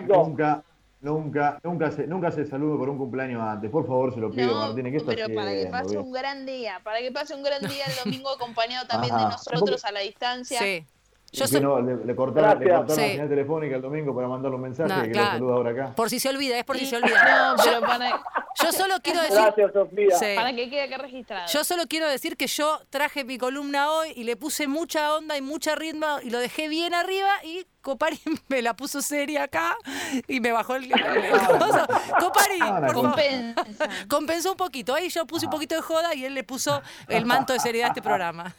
Nunca, 0.08 0.64
nunca, 1.02 1.60
nunca, 1.64 1.92
se, 1.92 2.08
nunca 2.08 2.32
se 2.32 2.46
salude 2.46 2.78
por 2.78 2.90
un 2.90 2.98
cumpleaños 2.98 3.42
antes. 3.42 3.72
Por 3.72 3.88
favor, 3.88 4.14
se 4.14 4.20
lo 4.20 4.32
pido, 4.32 4.54
no, 4.54 4.68
Martínez. 4.68 5.04
pero 5.06 5.34
para 5.34 5.52
que 5.52 5.68
pase 5.68 5.98
un 5.98 6.12
gran 6.12 6.46
día, 6.46 6.82
para 6.84 7.00
que 7.00 7.12
pase 7.12 7.34
un 7.34 7.44
gran 7.44 7.62
día 7.62 7.86
el 7.86 8.04
domingo 8.04 8.30
acompañado 8.30 8.88
también 8.88 9.16
de 9.16 9.24
nosotros 9.24 9.86
a 9.86 9.92
la 9.92 10.02
distancia. 10.02 10.60
Sí. 10.60 10.86
Yo 11.36 11.62
no, 11.62 11.82
le, 11.82 12.06
le 12.06 12.16
cortaron, 12.16 12.60
le 12.60 12.70
cortaron 12.70 12.88
la 12.88 12.96
señal 12.96 13.30
telefónica 13.30 13.76
el 13.76 13.82
domingo 13.82 14.16
para 14.16 14.28
mandarle 14.28 14.56
un 14.56 14.62
mensaje 14.62 15.12
que 15.12 15.18
lo 15.18 15.26
saluda 15.26 15.54
ahora 15.54 15.72
acá. 15.72 15.96
Por 15.96 16.10
si 16.10 16.20
se 16.20 16.30
olvida, 16.30 16.58
es 16.58 16.64
por 16.64 16.78
si 16.78 16.86
se 16.86 16.96
olvida. 16.98 17.56
No, 17.56 17.64
pero 17.64 17.82
para... 17.82 18.24
Yo 18.64 18.72
solo 18.72 18.96
quiero 19.04 19.22
decir. 19.22 19.36
Gracias, 19.36 19.74
Sofía. 19.74 20.36
Para 20.36 20.56
que 20.56 20.70
quede 20.70 20.84
acá 20.84 20.98
registrado. 20.98 21.48
Yo 21.52 21.64
solo 21.64 21.84
quiero 21.88 22.08
decir 22.08 22.38
que 22.38 22.48
yo 22.48 22.80
traje 22.90 23.24
mi 23.24 23.38
columna 23.38 23.92
hoy 23.92 24.14
y 24.16 24.24
le 24.24 24.36
puse 24.38 24.68
mucha 24.68 25.14
onda 25.16 25.38
y 25.38 25.42
mucha 25.42 25.76
ritmo 25.76 26.06
y 26.24 26.30
lo 26.30 26.40
dejé 26.40 26.70
bien 26.70 26.94
arriba 26.94 27.30
y 27.44 27.66
Copari 27.86 28.18
me 28.50 28.64
la 28.64 28.76
puso 28.76 29.00
seria 29.00 29.44
acá 29.44 29.78
y 30.28 30.40
me 30.40 30.52
bajó 30.52 30.76
el, 30.76 30.90
Copari, 32.20 32.60
compensó 34.10 34.52
un 34.54 34.58
poquito. 34.58 34.96
Ahí 34.96 35.10
yo 35.10 35.28
puse 35.28 35.46
un 35.46 35.52
poquito 35.52 35.76
de 35.76 35.82
joda 35.82 36.16
y 36.16 36.26
él 36.26 36.34
le 36.34 36.44
puso 36.44 36.82
el 37.08 37.28
manto 37.28 37.54
de 37.54 37.60
seriedad 37.60 37.90
a 37.90 37.92
este 37.92 38.02
programa. 38.02 38.56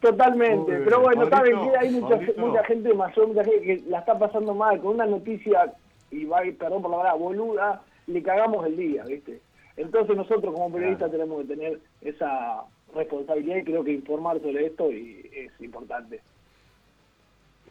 Totalmente. 0.00 0.76
Pero 0.84 1.00
bueno, 1.00 1.26
saben 1.30 1.58
que 1.62 1.78
hay 1.78 1.90
mucha, 1.90 2.18
mucha 2.36 2.62
gente 2.64 2.92
mayor, 2.92 3.28
mucha 3.28 3.44
gente 3.44 3.62
que 3.62 3.82
la 3.88 4.00
está 4.00 4.18
pasando 4.18 4.54
mal 4.54 4.78
con 4.80 4.96
una 4.96 5.06
noticia, 5.06 5.72
y 6.10 6.26
va, 6.26 6.42
perdón 6.58 6.82
por 6.82 6.90
la 6.90 6.98
verdad, 6.98 7.16
boluda 7.16 7.82
le 8.06 8.22
cagamos 8.22 8.66
el 8.66 8.76
día, 8.76 9.04
¿viste? 9.04 9.40
Entonces 9.78 10.14
nosotros 10.14 10.52
como 10.52 10.70
periodistas 10.70 11.10
tenemos 11.10 11.40
que 11.40 11.48
tener 11.48 11.80
esa 12.02 12.64
responsabilidad 12.94 13.56
y 13.56 13.64
creo 13.64 13.82
que 13.82 13.92
informar 13.92 14.38
sobre 14.40 14.66
esto 14.66 14.92
y 14.92 15.30
es 15.34 15.50
importante. 15.62 16.20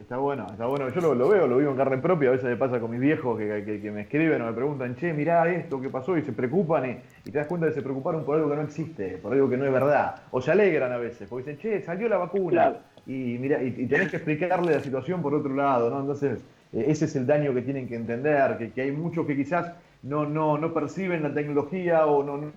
Está 0.00 0.16
bueno, 0.16 0.46
está 0.50 0.66
bueno. 0.66 0.88
Yo 0.88 1.14
lo, 1.14 1.28
veo, 1.28 1.46
lo 1.46 1.56
vivo 1.56 1.70
en 1.70 1.76
carne 1.76 1.98
propia. 1.98 2.28
A 2.28 2.32
veces 2.32 2.48
me 2.48 2.56
pasa 2.56 2.80
con 2.80 2.90
mis 2.90 3.00
viejos 3.00 3.38
que, 3.38 3.90
me 3.92 4.02
escriben 4.02 4.42
o 4.42 4.46
me 4.46 4.52
preguntan, 4.52 4.96
che, 4.96 5.12
mirá 5.12 5.48
esto, 5.48 5.80
¿qué 5.80 5.88
pasó? 5.88 6.18
Y 6.18 6.22
se 6.22 6.32
preocupan 6.32 7.00
y, 7.24 7.30
te 7.30 7.38
das 7.38 7.46
cuenta 7.46 7.66
de 7.66 7.72
que 7.72 7.76
se 7.76 7.82
preocuparon 7.82 8.24
por 8.24 8.36
algo 8.36 8.50
que 8.50 8.56
no 8.56 8.62
existe, 8.62 9.18
por 9.18 9.32
algo 9.32 9.48
que 9.48 9.56
no 9.56 9.64
es 9.64 9.72
verdad. 9.72 10.16
O 10.30 10.40
se 10.40 10.50
alegran 10.50 10.92
a 10.92 10.96
veces, 10.96 11.28
porque 11.28 11.52
dicen, 11.52 11.58
che, 11.58 11.82
salió 11.82 12.08
la 12.08 12.18
vacuna. 12.18 12.76
Y, 13.06 13.38
mira, 13.38 13.62
y, 13.62 13.68
y, 13.68 13.86
tenés 13.86 14.10
que 14.10 14.16
explicarle 14.16 14.74
la 14.74 14.80
situación 14.80 15.22
por 15.22 15.34
otro 15.34 15.54
lado, 15.54 15.90
¿no? 15.90 16.00
Entonces, 16.00 16.40
eh, 16.72 16.86
ese 16.88 17.04
es 17.04 17.14
el 17.16 17.26
daño 17.26 17.54
que 17.54 17.62
tienen 17.62 17.86
que 17.86 17.94
entender, 17.94 18.58
que, 18.58 18.72
que 18.72 18.82
hay 18.82 18.90
muchos 18.90 19.26
que 19.26 19.36
quizás 19.36 19.72
no, 20.02 20.26
no, 20.26 20.58
no 20.58 20.74
perciben 20.74 21.22
la 21.22 21.32
tecnología 21.32 22.06
o 22.06 22.22
no, 22.22 22.36
no 22.36 22.52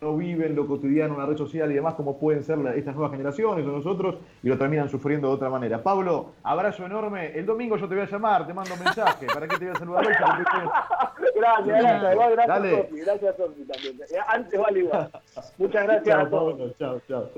viven 0.00 0.54
lo 0.54 0.66
cotidiano 0.66 1.14
en 1.14 1.20
la 1.20 1.26
red 1.26 1.36
social 1.36 1.70
y 1.70 1.74
demás 1.74 1.94
como 1.94 2.18
pueden 2.18 2.42
ser 2.44 2.58
estas 2.76 2.94
nuevas 2.94 3.12
generaciones 3.12 3.66
o 3.66 3.70
nosotros 3.70 4.16
y 4.42 4.48
lo 4.48 4.58
terminan 4.58 4.88
sufriendo 4.88 5.28
de 5.28 5.34
otra 5.34 5.48
manera. 5.48 5.82
Pablo, 5.82 6.32
abrazo 6.42 6.84
enorme. 6.84 7.32
El 7.38 7.46
domingo 7.46 7.76
yo 7.76 7.88
te 7.88 7.94
voy 7.94 8.04
a 8.04 8.10
llamar, 8.10 8.46
te 8.46 8.52
mando 8.52 8.74
un 8.74 8.80
mensaje. 8.80 9.26
¿Para 9.32 9.48
qué 9.48 9.56
te 9.56 9.64
voy 9.66 9.74
a 9.74 9.78
saludar 9.78 10.06
hoy? 10.06 10.12
Gracias, 11.34 11.66
gracias. 11.66 12.36
Gracias, 12.36 12.70
Sofi. 12.70 13.00
Gracias, 13.00 13.36
Sofi, 13.36 13.64
también. 13.64 13.98
Antes 14.28 14.60
vale 14.60 14.78
igual. 14.80 15.10
Muchas 15.58 15.84
gracias 15.84 16.18
a 16.18 16.30
todos. 16.30 16.78
Chao, 16.78 17.00
chao. 17.08 17.30